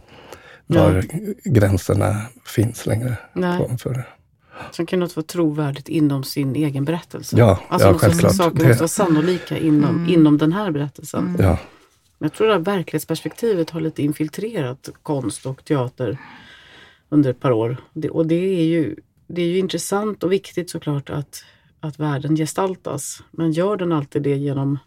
var 0.68 1.04
ja. 1.12 1.32
gränserna 1.44 2.22
finns 2.44 2.86
längre. 2.86 3.16
För, 3.78 4.04
Sen 4.72 4.86
kan 4.86 5.00
något 5.00 5.16
vara 5.16 5.26
trovärdigt 5.26 5.88
inom 5.88 6.24
sin 6.24 6.56
egen 6.56 6.84
berättelse. 6.84 7.36
Ja, 7.38 7.60
alltså 7.68 7.88
ja 7.88 7.94
självklart. 7.94 8.34
Saker 8.34 8.68
måste 8.68 8.82
vara 8.82 8.88
sannolika 8.88 9.58
inom, 9.58 9.96
mm. 9.96 10.14
inom 10.14 10.38
den 10.38 10.52
här 10.52 10.70
berättelsen. 10.70 11.28
Mm. 11.28 11.44
Ja. 11.44 11.58
Jag 12.18 12.32
tror 12.32 12.50
att 12.50 12.62
verklighetsperspektivet 12.62 13.70
har 13.70 13.80
lite 13.80 14.02
infiltrerat 14.02 14.88
konst 15.02 15.46
och 15.46 15.64
teater 15.64 16.18
under 17.08 17.30
ett 17.30 17.40
par 17.40 17.50
år. 17.50 17.76
och 18.10 18.26
det 18.26 18.60
är 18.60 18.64
ju, 18.64 18.96
det 19.26 19.42
är 19.42 19.46
ju 19.46 19.58
intressant 19.58 20.22
och 20.22 20.32
viktigt 20.32 20.70
såklart 20.70 21.10
att, 21.10 21.44
att 21.80 21.98
världen 21.98 22.36
gestaltas. 22.36 23.22
Men 23.30 23.52
gör 23.52 23.76
den 23.76 23.92
alltid 23.92 24.22
det 24.22 24.36
genom 24.36 24.78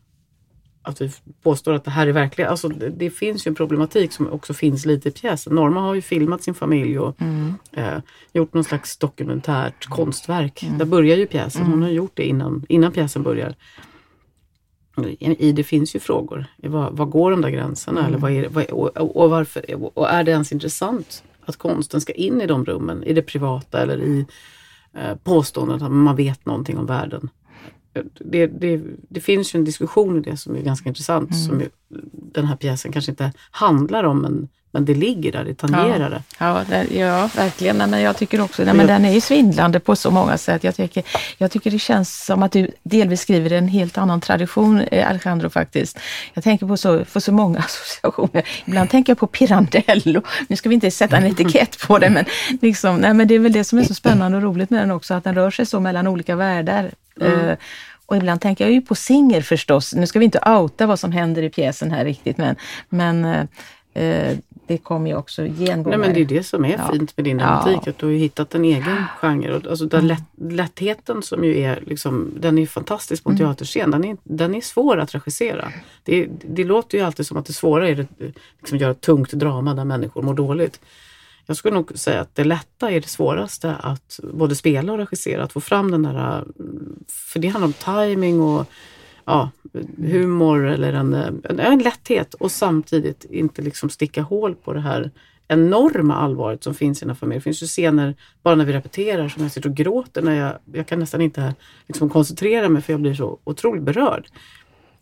att 0.84 1.02
vi 1.02 1.12
påstår 1.44 1.74
att 1.74 1.84
det 1.84 1.92
här 1.92 2.08
är 2.08 2.12
verkligt. 2.12 2.48
Alltså 2.48 2.68
det, 2.68 2.90
det, 2.90 3.10
finns 3.10 3.48
ju 3.48 3.50
en 3.50 3.56
problematik 3.56 4.12
som 4.12 4.32
också 4.32 4.54
finns 4.54 4.86
lite 4.86 5.10
i 5.10 5.12
pjäsen. 5.12 5.56
Norma 5.56 5.82
har 5.82 5.94
ju 5.94 6.02
filmat 6.02 6.44
sin 6.44 6.54
familj 6.54 7.00
och 7.00 7.22
mm. 7.22 7.54
eh, 7.72 7.98
gjort 8.34 8.54
någon 8.54 8.64
slags 8.64 8.98
dokumentärt 8.98 9.86
konstverk. 9.86 10.64
Mm. 10.64 10.78
Där 10.78 10.86
börjar 10.86 11.18
ju 11.18 11.28
pjäsen. 11.28 11.62
Hon 11.62 11.74
mm. 11.74 11.82
har 11.82 11.90
gjort 11.90 12.12
det 12.14 12.24
innan, 12.24 12.66
innan 12.70 12.92
pjäsen 12.92 13.24
börjar. 13.24 13.56
I 15.20 15.52
det 15.52 15.64
finns 15.64 15.96
ju 15.96 16.00
frågor. 16.00 16.46
Vad, 16.58 16.98
vad 16.98 17.10
går 17.10 17.32
de 17.32 17.42
där 17.42 17.50
gränserna? 17.50 18.00
Mm. 18.00 18.10
Eller 18.10 18.22
vad 18.22 18.32
är, 18.32 18.50
vad, 18.50 18.66
och, 18.66 19.18
och, 19.18 19.30
varför, 19.30 19.66
och 19.98 20.10
är 20.10 20.24
det 20.24 20.32
ens 20.32 20.52
intressant 20.52 21.24
att 21.46 21.58
konsten 21.58 22.02
ska 22.02 22.14
in 22.14 22.42
i 22.42 22.48
de 22.48 22.66
rummen, 22.66 23.04
i 23.04 23.14
det 23.14 23.22
privata 23.22 23.82
eller 23.82 23.98
i 23.98 24.26
eh, 24.94 25.16
påståendet 25.24 25.82
att 25.82 25.92
man 25.92 26.16
vet 26.16 26.46
någonting 26.46 26.78
om 26.78 26.86
världen? 26.86 27.30
Det, 28.14 28.48
det, 28.48 28.82
det, 29.10 29.20
finns 29.20 29.56
ju 29.56 29.58
en 29.58 29.66
diskussion 29.66 30.18
i 30.18 30.22
det 30.22 30.38
som 30.38 30.56
är 30.56 30.62
ganska 30.62 30.90
intressant, 30.90 31.32
mm. 31.32 31.42
som 31.42 31.64
den 32.14 32.46
här 32.46 32.56
pjäsen 32.56 32.92
kanske 32.92 33.12
inte 33.12 33.34
handlar 33.52 34.04
om, 34.04 34.22
men 34.22 34.50
Men 34.72 34.86
det 34.86 34.94
ligger 34.94 35.32
där, 35.32 35.44
det 35.44 35.54
tangerar 35.54 36.10
det. 36.10 36.24
Ja, 36.40 36.64
det, 36.70 36.88
ja 36.98 37.30
verkligen. 37.36 37.78
Nej, 37.78 37.88
men 37.88 38.02
jag 38.02 38.18
tycker 38.18 38.42
också 38.42 38.64
nej, 38.64 38.74
men 38.74 38.88
den 38.88 39.06
är 39.06 39.14
ju 39.14 39.22
svindlande 39.22 39.80
på 39.80 39.96
så 39.96 40.12
många 40.12 40.38
sätt. 40.38 40.64
Jag 40.64 40.76
tycker, 40.76 41.04
jag 41.38 41.52
tycker 41.52 41.72
det 41.72 41.80
känns 41.80 42.26
som 42.26 42.44
att 42.44 42.52
du 42.52 42.72
delvis 42.84 43.22
skriver 43.22 43.52
en 43.52 43.68
helt 43.68 43.98
annan 43.98 44.22
tradition, 44.22 44.82
eh, 44.82 45.10
Alejandro, 45.10 45.50
faktiskt. 45.50 46.00
Jag 46.34 46.44
tänker 46.44 46.68
på 46.68 46.78
så, 46.78 47.06
på 47.06 47.22
så 47.22 47.32
många 47.32 47.60
associationer. 47.66 48.44
Ibland 48.66 48.90
tänker 48.90 49.12
jag 49.12 49.18
på 49.18 49.28
Pirandello. 49.28 50.22
Nu 50.48 50.56
ska 50.56 50.70
vi 50.70 50.76
inte 50.76 50.92
sätta 50.92 51.18
en 51.18 51.26
etikett 51.26 51.80
på 51.88 52.00
det, 52.00 52.10
men, 52.10 52.26
liksom, 52.62 52.98
nej, 52.98 53.14
men 53.14 53.28
det 53.28 53.36
är 53.36 53.40
väl 53.40 53.52
det 53.52 53.64
som 53.64 53.80
är 53.80 53.84
så 53.84 53.94
spännande 53.94 54.38
och 54.38 54.44
roligt 54.44 54.70
med 54.70 54.82
den 54.82 54.92
också, 54.92 55.14
att 55.14 55.24
den 55.24 55.36
rör 55.36 55.52
sig 55.52 55.66
så 55.66 55.80
mellan 55.80 56.08
olika 56.08 56.36
världar. 56.36 56.92
Mm. 57.22 57.40
Uh, 57.40 57.56
och 58.06 58.18
ibland 58.18 58.42
tänker 58.42 58.66
jag 58.66 58.74
ju 58.74 58.82
på 58.82 58.96
Singer 58.96 59.42
förstås. 59.42 59.94
Nu 59.94 60.08
ska 60.08 60.20
vi 60.20 60.26
inte 60.26 60.40
outa 60.40 60.86
vad 60.86 61.00
som 61.00 61.12
händer 61.12 61.44
i 61.44 61.50
pjäsen 61.50 61.92
här 61.92 62.06
riktigt, 62.06 62.38
men, 62.38 62.56
men 62.90 63.26
uh, 63.26 64.38
det 64.72 64.78
kommer 64.78 65.10
ju 65.10 65.16
också 65.16 65.42
gengångare. 65.44 65.98
Nej, 65.98 65.98
men 65.98 66.14
det 66.14 66.22
är 66.22 66.26
det 66.26 66.44
som 66.44 66.66
är 66.66 66.78
ja. 66.78 66.92
fint 66.92 67.18
med 67.18 67.24
din 67.24 67.38
dramatik, 67.38 67.80
ja. 67.86 67.90
att 67.90 67.98
du 67.98 68.06
har 68.06 68.14
hittat 68.14 68.56
en 68.56 68.66
egen 68.66 69.06
genre. 69.20 69.62
Alltså 69.70 69.86
den 69.86 70.00
mm. 70.00 70.08
lätt, 70.08 70.54
lättheten 70.54 71.22
som 71.22 71.44
ju 71.44 71.60
är, 71.60 71.84
liksom, 71.88 72.32
den 72.40 72.58
är 72.58 72.66
fantastisk 72.66 73.24
på 73.24 73.30
en 73.30 73.36
mm. 73.36 73.48
teaterscen. 73.48 73.92
Den 73.92 74.06
är, 74.06 74.18
den 74.24 74.56
är 74.56 74.62
svår 74.62 74.98
att 74.98 75.16
regissera. 75.16 75.72
Det, 76.04 76.28
det 76.48 76.64
låter 76.64 76.98
ju 76.98 77.04
alltid 77.04 77.28
som 77.28 77.38
att 77.38 77.46
det 77.46 77.54
svåra 77.54 77.90
är 77.90 78.00
att 78.00 78.08
liksom, 78.60 78.78
göra 78.78 78.92
ett 78.92 79.02
tungt 79.02 79.32
drama 79.32 79.74
där 79.74 79.86
människor 79.86 80.22
mår 80.22 80.34
dåligt. 80.34 80.80
Jag 81.46 81.58
skulle 81.58 81.76
nog 81.76 81.92
säga 81.96 82.22
att 82.22 82.36
det 82.36 82.44
lätta 82.44 82.92
är 82.92 83.02
det 83.02 83.08
svåraste 83.08 83.76
att 83.76 84.20
både 84.24 84.56
spela 84.56 84.92
och 84.92 84.98
regissera, 84.98 85.44
att 85.44 85.54
få 85.54 85.62
fram 85.62 85.92
den 85.92 86.04
där, 86.04 86.46
för 87.08 87.40
det 87.40 87.48
handlar 87.48 87.68
om 87.68 88.08
timing 88.08 88.42
och 88.42 88.68
ja, 89.26 89.50
humor 89.98 90.68
eller 90.68 90.94
en, 90.94 91.14
en, 91.14 91.60
en 91.60 91.80
lätthet 91.80 92.34
och 92.34 92.52
samtidigt 92.52 93.26
inte 93.30 93.62
liksom 93.62 93.90
sticka 93.90 94.22
hål 94.22 94.56
på 94.56 94.74
det 94.74 94.80
här 94.80 95.12
enorma 95.48 96.16
allvaret 96.16 96.64
som 96.64 96.74
finns 96.74 97.02
i 97.02 97.06
den 97.06 97.10
här 97.10 97.16
familjen. 97.16 97.40
Det 97.40 97.44
finns 97.44 97.64
ju 97.64 97.68
scener, 97.68 98.16
bara 98.44 98.56
när 98.56 98.66
vi 98.66 98.74
repeterar, 98.74 99.30
som 99.30 99.44
jag 99.44 99.52
sitter 99.52 99.70
och 99.70 99.76
gråter 99.76 100.22
när 100.22 100.36
jag, 100.36 100.54
jag 100.74 100.88
kan 100.88 101.00
nästan 101.00 101.22
inte 101.22 101.56
liksom 101.88 102.10
koncentrera 102.10 102.70
mig 102.70 102.82
för 102.82 102.94
jag 102.94 103.02
blir 103.02 103.14
så 103.14 103.40
otroligt 103.44 103.84
berörd. 103.84 104.28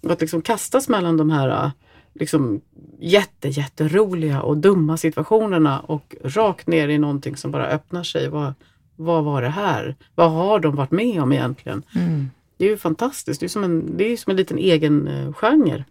Och 0.01 0.11
att 0.11 0.21
liksom 0.21 0.41
kastas 0.41 0.89
mellan 0.89 1.17
de 1.17 1.29
här 1.29 1.71
liksom 2.13 2.61
jätte, 2.99 3.49
jätteroliga 3.49 4.41
och 4.41 4.57
dumma 4.57 4.97
situationerna 4.97 5.79
och 5.79 6.15
rakt 6.23 6.67
ner 6.67 6.87
i 6.87 6.97
någonting 6.97 7.37
som 7.37 7.51
bara 7.51 7.67
öppnar 7.67 8.03
sig. 8.03 8.29
Vad, 8.29 8.53
vad 8.95 9.23
var 9.23 9.41
det 9.41 9.49
här? 9.49 9.95
Vad 10.15 10.31
har 10.31 10.59
de 10.59 10.75
varit 10.75 10.91
med 10.91 11.21
om 11.21 11.33
egentligen? 11.33 11.83
Mm. 11.95 12.29
Det 12.59 12.65
är 12.65 12.69
ju 12.69 12.77
fantastiskt. 12.77 13.39
Det 13.39 13.45
är 13.45 13.47
som 13.47 13.63
en, 13.63 13.97
det 13.97 14.03
är 14.03 14.17
som 14.17 14.31
en 14.31 14.37
liten 14.37 14.57
egen 14.57 15.07
eh, 15.07 15.33
genre. 15.33 15.85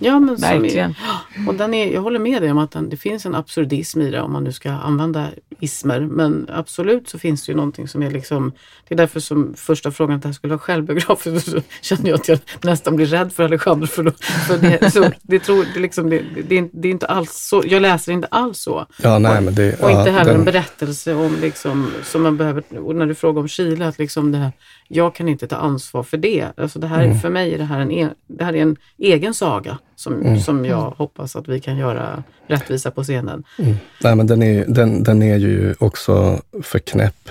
Ja, 0.00 0.20
men 0.20 0.36
Verkligen. 0.36 0.90
Är, 1.31 1.31
och 1.48 1.54
den 1.54 1.74
är, 1.74 1.92
jag 1.92 2.00
håller 2.00 2.18
med 2.18 2.42
dig 2.42 2.50
om 2.50 2.58
att 2.58 2.70
den, 2.70 2.88
det 2.88 2.96
finns 2.96 3.26
en 3.26 3.34
absurdism 3.34 4.00
i 4.00 4.10
det 4.10 4.20
om 4.20 4.32
man 4.32 4.44
nu 4.44 4.52
ska 4.52 4.70
använda 4.70 5.28
ismer. 5.60 6.00
Men 6.00 6.46
absolut 6.52 7.08
så 7.08 7.18
finns 7.18 7.46
det 7.46 7.52
ju 7.52 7.56
någonting 7.56 7.88
som 7.88 8.02
är 8.02 8.10
liksom, 8.10 8.52
det 8.88 8.94
är 8.94 8.96
därför 8.96 9.20
som 9.20 9.54
första 9.56 9.90
frågan 9.90 10.16
att 10.16 10.22
det 10.22 10.28
här 10.28 10.32
skulle 10.32 10.50
vara 10.50 10.58
självbiografiskt, 10.58 11.50
så 11.50 11.60
känner 11.80 12.10
jag 12.10 12.20
att 12.20 12.28
jag 12.28 12.38
nästan 12.62 12.96
blir 12.96 13.06
rädd 13.06 13.32
för 13.32 13.44
Alexander. 13.44 13.86
För, 13.86 14.10
för 14.46 14.58
det, 14.58 14.90
så, 14.90 15.10
det, 15.22 15.38
tror, 15.38 15.66
det, 15.74 15.80
liksom, 15.80 16.10
det, 16.10 16.22
det, 16.48 16.68
det, 16.72 16.88
är 16.88 16.92
inte 16.92 17.06
alls 17.06 17.32
så, 17.32 17.62
jag 17.66 17.82
läser 17.82 18.12
inte 18.12 18.28
alls 18.30 18.58
så. 18.58 18.86
Ja, 19.02 19.18
nej, 19.18 19.40
men 19.40 19.54
det, 19.54 19.82
och 19.82 19.90
ja, 19.90 19.98
inte 19.98 20.10
heller 20.10 20.30
den... 20.30 20.40
en 20.40 20.44
berättelse 20.44 21.14
om, 21.14 21.36
liksom, 21.40 21.90
som 22.02 22.22
man 22.22 22.36
behöver, 22.36 22.64
och 22.78 22.96
när 22.96 23.06
du 23.06 23.14
frågar 23.14 23.40
om 23.40 23.48
Chile, 23.48 23.88
att 23.88 23.98
liksom 23.98 24.32
det 24.32 24.38
här, 24.38 24.52
jag 24.88 25.14
kan 25.14 25.28
inte 25.28 25.46
ta 25.46 25.56
ansvar 25.56 26.02
för 26.02 26.16
det. 26.16 26.48
Alltså 26.56 26.78
det 26.78 26.86
här, 26.86 27.04
mm. 27.04 27.18
För 27.18 27.30
mig 27.30 27.54
är 27.54 27.58
det 27.58 27.64
här 27.64 27.80
en, 27.80 27.92
e, 27.92 28.08
det 28.26 28.44
här 28.44 28.56
är 28.56 28.62
en 28.62 28.76
egen 28.98 29.34
saga 29.34 29.78
som, 29.96 30.14
mm. 30.14 30.40
som 30.40 30.64
jag 30.64 30.80
mm. 30.80 30.92
Hoppas 31.22 31.36
att 31.36 31.48
vi 31.48 31.60
kan 31.60 31.76
göra 31.76 32.22
rättvisa 32.46 32.90
på 32.90 33.02
scenen. 33.02 33.44
Mm. 33.58 33.74
Nej, 34.02 34.16
men 34.16 34.26
den, 34.26 34.42
är, 34.42 34.64
den, 34.68 35.02
den 35.02 35.22
är 35.22 35.36
ju 35.36 35.74
också 35.78 36.40
för 36.62 36.78
knäpp 36.78 37.28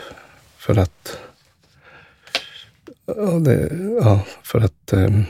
för 0.57 0.79
att 0.79 1.17
ja, 3.05 3.39
det, 3.39 3.69
ja, 4.01 4.19
för 4.43 4.59
att 4.59 4.93
um, 4.93 5.25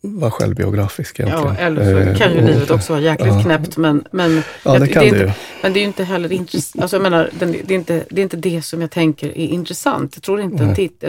vara 0.00 0.30
självbiografisk 0.30 1.20
egentligen. 1.20 1.54
Ja, 1.58 1.60
eller 1.60 1.84
så 1.84 1.98
eh, 1.98 2.16
kan 2.16 2.34
ju 2.34 2.40
livet 2.40 2.70
också 2.70 2.92
vara 2.92 3.02
jäkligt 3.02 3.34
ja. 3.34 3.42
knäppt 3.42 3.76
men, 3.76 4.04
men, 4.10 4.42
ja, 4.64 4.78
det, 4.78 4.88
kan 4.88 5.04
det, 5.04 5.10
det 5.10 5.22
inte, 5.22 5.34
men 5.62 5.72
det 5.72 5.78
är 5.78 5.80
ju 5.80 5.86
inte 5.86 6.04
heller 6.04 6.32
intressant. 6.32 6.82
Alltså, 6.82 6.96
jag 6.96 7.02
menar, 7.02 7.30
det, 7.38 7.44
är 7.44 7.72
inte, 7.72 8.04
det 8.10 8.20
är 8.20 8.22
inte 8.22 8.36
det 8.36 8.62
som 8.62 8.80
jag 8.80 8.90
tänker 8.90 9.28
är 9.28 9.46
intressant. 9.46 10.16
Jag 10.16 10.22
tror 10.22 10.40
inte 10.40 10.64
att 10.64 10.76
titt, 10.76 11.04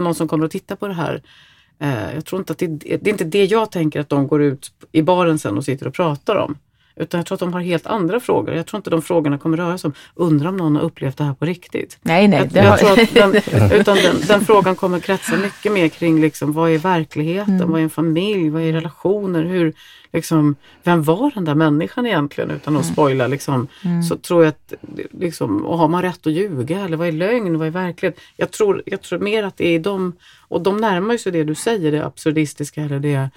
någon 0.00 0.14
som 0.14 0.28
kommer 0.28 0.46
att 0.46 0.52
titta 0.52 0.76
på 0.76 0.88
det 0.88 0.94
här 0.94 1.22
Eh, 1.78 2.14
jag 2.14 2.24
tror 2.24 2.40
inte 2.40 2.52
att 2.52 2.58
det, 2.58 2.66
det 2.66 3.06
är 3.06 3.08
inte 3.08 3.24
det 3.24 3.44
jag 3.44 3.70
tänker 3.70 4.00
att 4.00 4.08
de 4.08 4.26
går 4.26 4.42
ut 4.42 4.72
i 4.92 5.02
baren 5.02 5.38
sen 5.38 5.56
och 5.56 5.64
sitter 5.64 5.86
och 5.86 5.94
pratar 5.94 6.36
om. 6.36 6.58
Utan 6.96 7.18
jag 7.18 7.26
tror 7.26 7.36
att 7.36 7.40
de 7.40 7.52
har 7.52 7.60
helt 7.60 7.86
andra 7.86 8.20
frågor. 8.20 8.54
Jag 8.54 8.66
tror 8.66 8.78
inte 8.78 8.90
de 8.90 9.02
frågorna 9.02 9.38
kommer 9.38 9.56
röra 9.56 9.78
sig 9.78 9.88
om, 9.88 9.94
undrar 10.14 10.48
om 10.48 10.56
någon 10.56 10.76
har 10.76 10.82
upplevt 10.82 11.16
det 11.16 11.24
här 11.24 11.34
på 11.34 11.44
riktigt. 11.44 11.98
Nej, 12.02 12.28
nej. 12.28 12.50
Jag, 12.52 12.64
jag 12.64 12.78
tror 12.78 13.14
den, 13.14 13.70
utan 13.80 13.96
den, 13.96 14.16
den, 14.28 14.44
frågan 14.44 14.76
kommer 14.76 15.00
kretsa 15.00 15.36
mycket 15.36 15.72
mer 15.72 15.88
kring 15.88 16.20
liksom, 16.20 16.52
vad 16.52 16.70
är 16.70 16.78
verkligheten, 16.78 17.54
mm. 17.54 17.70
vad 17.70 17.80
är 17.80 17.84
en 17.84 17.90
familj, 17.90 18.48
vad 18.48 18.62
är 18.62 18.72
relationer, 18.72 19.44
hur, 19.44 19.74
liksom, 20.12 20.56
vem 20.82 21.02
var 21.02 21.30
den 21.34 21.44
där 21.44 21.54
människan 21.54 22.06
egentligen 22.06 22.50
utan 22.50 22.76
att 22.76 22.82
mm. 22.82 22.94
spoila. 22.94 23.26
Liksom, 23.26 23.68
mm. 23.84 24.02
Så 24.02 24.16
tror 24.16 24.44
jag 24.44 24.48
att, 24.48 24.72
liksom, 25.10 25.66
och 25.66 25.78
har 25.78 25.88
man 25.88 26.02
rätt 26.02 26.26
att 26.26 26.32
ljuga 26.32 26.80
eller 26.80 26.96
vad 26.96 27.08
är 27.08 27.12
lögn, 27.12 27.58
vad 27.58 27.66
är 27.66 27.72
verklighet? 27.72 28.20
Jag 28.36 28.50
tror, 28.50 28.82
jag 28.86 29.02
tror 29.02 29.18
mer 29.18 29.42
att 29.42 29.56
det 29.56 29.68
är 29.68 29.78
de, 29.78 30.12
och 30.48 30.60
de 30.60 30.76
närmar 30.76 31.16
sig 31.16 31.32
det 31.32 31.44
du 31.44 31.54
säger, 31.54 31.92
det 31.92 32.06
absurdistiska 32.06 32.82
eller 32.82 33.00
det 33.00 33.30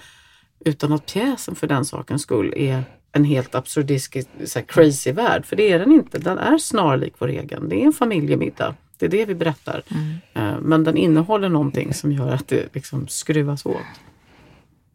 utan 0.64 0.92
att 0.92 1.06
pjäsen 1.06 1.54
för 1.54 1.66
den 1.66 1.84
sakens 1.84 2.22
skull 2.22 2.54
är 2.56 2.84
en 3.12 3.24
helt 3.24 3.54
absurdistisk, 3.54 4.28
crazy 4.66 5.12
värld. 5.12 5.46
För 5.46 5.56
det 5.56 5.72
är 5.72 5.78
den 5.78 5.92
inte. 5.92 6.18
Den 6.18 6.38
är 6.38 6.58
snarlik 6.58 7.14
vår 7.18 7.28
egen. 7.28 7.68
Det 7.68 7.82
är 7.82 7.86
en 7.86 7.92
familjemiddag. 7.92 8.74
Det 8.98 9.06
är 9.06 9.10
det 9.10 9.24
vi 9.24 9.34
berättar. 9.34 9.82
Mm. 9.88 10.14
Eh, 10.34 10.60
men 10.60 10.84
den 10.84 10.96
innehåller 10.96 11.48
någonting 11.48 11.94
som 11.94 12.12
gör 12.12 12.32
att 12.32 12.48
det 12.48 12.74
liksom 12.74 13.08
skruvas 13.08 13.66
åt. 13.66 13.76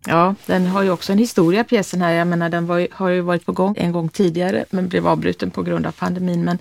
Ja, 0.08 0.36
den 0.45 0.67
har 0.67 0.84
ju 0.84 0.89
också 0.89 1.12
en 1.12 1.17
historia 1.17 1.63
pjäsen 1.63 2.01
här. 2.01 2.12
Jag 2.12 2.28
menar 2.28 2.49
den 2.49 2.67
var, 2.67 2.88
har 2.91 3.10
ju 3.10 3.21
varit 3.21 3.45
på 3.45 3.51
gång 3.51 3.75
en 3.78 3.91
gång 3.91 4.10
tidigare 4.10 4.65
men 4.69 4.88
blev 4.88 5.08
avbruten 5.08 5.51
på 5.51 5.63
grund 5.63 5.86
av 5.86 5.91
pandemin. 5.91 6.43
Men 6.43 6.58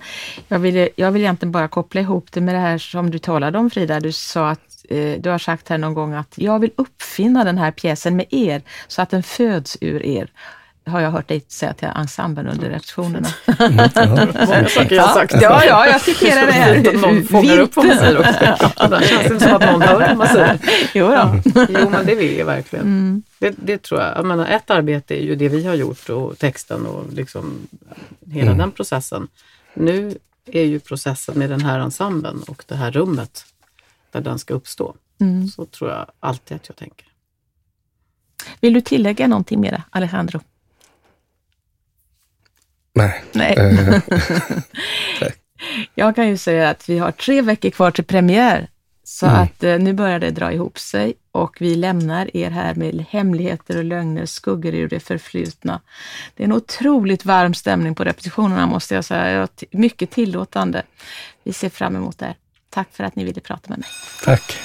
jag 0.47 0.59
vill, 0.59 0.89
jag 0.95 1.11
vill 1.11 1.21
egentligen 1.21 1.51
bara 1.51 1.67
koppla 1.67 2.01
ihop 2.01 2.31
det 2.31 2.41
med 2.41 2.55
det 2.55 2.59
här 2.59 2.77
som 2.77 3.09
du 3.09 3.19
talade 3.19 3.57
om 3.57 3.69
Frida. 3.69 3.99
Du 3.99 4.11
sa 4.11 4.49
att 4.49 4.85
eh, 4.89 5.13
du 5.19 5.29
har 5.29 5.37
sagt 5.37 5.69
här 5.69 5.77
någon 5.77 5.93
gång 5.93 6.13
att 6.13 6.33
jag 6.35 6.59
vill 6.59 6.71
uppfinna 6.75 7.43
den 7.43 7.57
här 7.57 7.71
pjäsen 7.71 8.15
med 8.15 8.25
er 8.29 8.61
så 8.87 9.01
att 9.01 9.09
den 9.09 9.23
föds 9.23 9.77
ur 9.81 10.05
er 10.05 10.31
har 10.85 11.01
jag 11.01 11.11
hört 11.11 11.27
dig 11.27 11.45
säga 11.47 11.73
till 11.73 11.87
ensemblen 11.95 12.47
under 12.47 12.69
repetitionerna. 12.69 13.27
Mm, 13.59 13.75
Många 14.47 14.69
saker 14.69 14.95
jag 14.95 15.03
har 15.03 15.13
sagt. 15.13 15.33
Ja, 15.41 15.65
ja, 15.65 15.87
jag 15.87 16.01
citerar 16.01 16.45
det 16.45 16.51
här. 16.51 16.93
Någon 16.93 17.23
fångar 17.23 17.59
upp 17.59 17.75
vad 17.75 17.85
man 17.85 17.97
säger 17.97 18.19
också. 18.19 18.87
Det 18.87 19.07
känns 19.07 19.31
inte 19.31 19.39
som 19.39 19.55
att 19.55 19.71
någon 19.71 19.81
hör 19.81 19.99
vad 19.99 20.17
man 20.17 20.27
säger. 20.27 20.59
Jo, 20.93 21.07
då. 21.07 21.41
jo 21.69 21.89
men 21.89 22.05
det 22.05 22.15
vill 22.15 22.37
jag 22.37 22.45
verkligen. 22.45 22.85
Mm. 22.85 23.23
Det, 23.39 23.55
det, 23.57 23.77
tror 23.77 24.01
jag. 24.01 24.17
jag 24.17 24.25
menar, 24.25 24.47
ett 24.47 24.69
arbete 24.69 25.15
är 25.15 25.23
ju 25.23 25.35
det 25.35 25.49
vi 25.49 25.65
har 25.65 25.75
gjort 25.75 26.09
och 26.09 26.37
texten 26.37 26.85
och 26.85 27.13
liksom 27.13 27.67
hela 28.31 28.51
mm. 28.51 28.57
den 28.57 28.71
processen. 28.71 29.27
Nu 29.73 30.17
är 30.45 30.63
ju 30.63 30.79
processen 30.79 31.39
med 31.39 31.49
den 31.49 31.61
här 31.61 31.79
ensemblen 31.79 32.41
och 32.47 32.63
det 32.67 32.75
här 32.75 32.91
rummet 32.91 33.45
där 34.11 34.21
den 34.21 34.39
ska 34.39 34.53
uppstå. 34.53 34.95
Mm. 35.19 35.47
Så 35.47 35.65
tror 35.65 35.91
jag 35.91 36.05
alltid 36.19 36.55
att 36.55 36.67
jag 36.67 36.75
tänker. 36.75 37.05
Vill 38.59 38.73
du 38.73 38.81
tillägga 38.81 39.27
någonting 39.27 39.61
mera, 39.61 39.83
Alejandro? 39.89 40.39
Nej. 42.95 43.23
Nej. 43.31 43.53
Eh, 43.57 44.01
jag 45.95 46.15
kan 46.15 46.27
ju 46.27 46.37
säga 46.37 46.69
att 46.69 46.89
vi 46.89 46.97
har 46.97 47.11
tre 47.11 47.41
veckor 47.41 47.69
kvar 47.69 47.91
till 47.91 48.03
premiär. 48.03 48.67
Så 49.03 49.25
mm. 49.25 49.41
att 49.41 49.63
eh, 49.63 49.79
nu 49.79 49.93
börjar 49.93 50.19
det 50.19 50.31
dra 50.31 50.51
ihop 50.51 50.79
sig 50.79 51.13
och 51.31 51.57
vi 51.59 51.75
lämnar 51.75 52.37
er 52.37 52.49
här 52.49 52.75
med 52.75 53.05
hemligheter 53.09 53.77
och 53.77 53.83
lögner, 53.83 54.25
skuggor 54.25 54.73
ur 54.75 54.87
det 54.87 54.99
förflutna. 54.99 55.81
Det 56.35 56.43
är 56.43 56.45
en 56.45 56.53
otroligt 56.53 57.25
varm 57.25 57.53
stämning 57.53 57.95
på 57.95 58.03
repetitionerna 58.03 58.67
måste 58.67 58.95
jag 58.95 59.05
säga. 59.05 59.47
Mycket 59.71 60.11
tillåtande. 60.11 60.83
Vi 61.43 61.53
ser 61.53 61.69
fram 61.69 61.95
emot 61.95 62.19
det. 62.19 62.35
Tack 62.69 62.87
för 62.91 63.03
att 63.03 63.15
ni 63.15 63.23
ville 63.23 63.41
prata 63.41 63.69
med 63.69 63.79
mig. 63.79 63.89
Tack. 64.23 64.57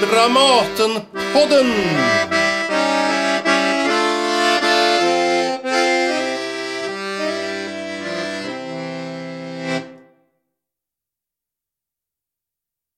Dramatenpodden 0.00 1.72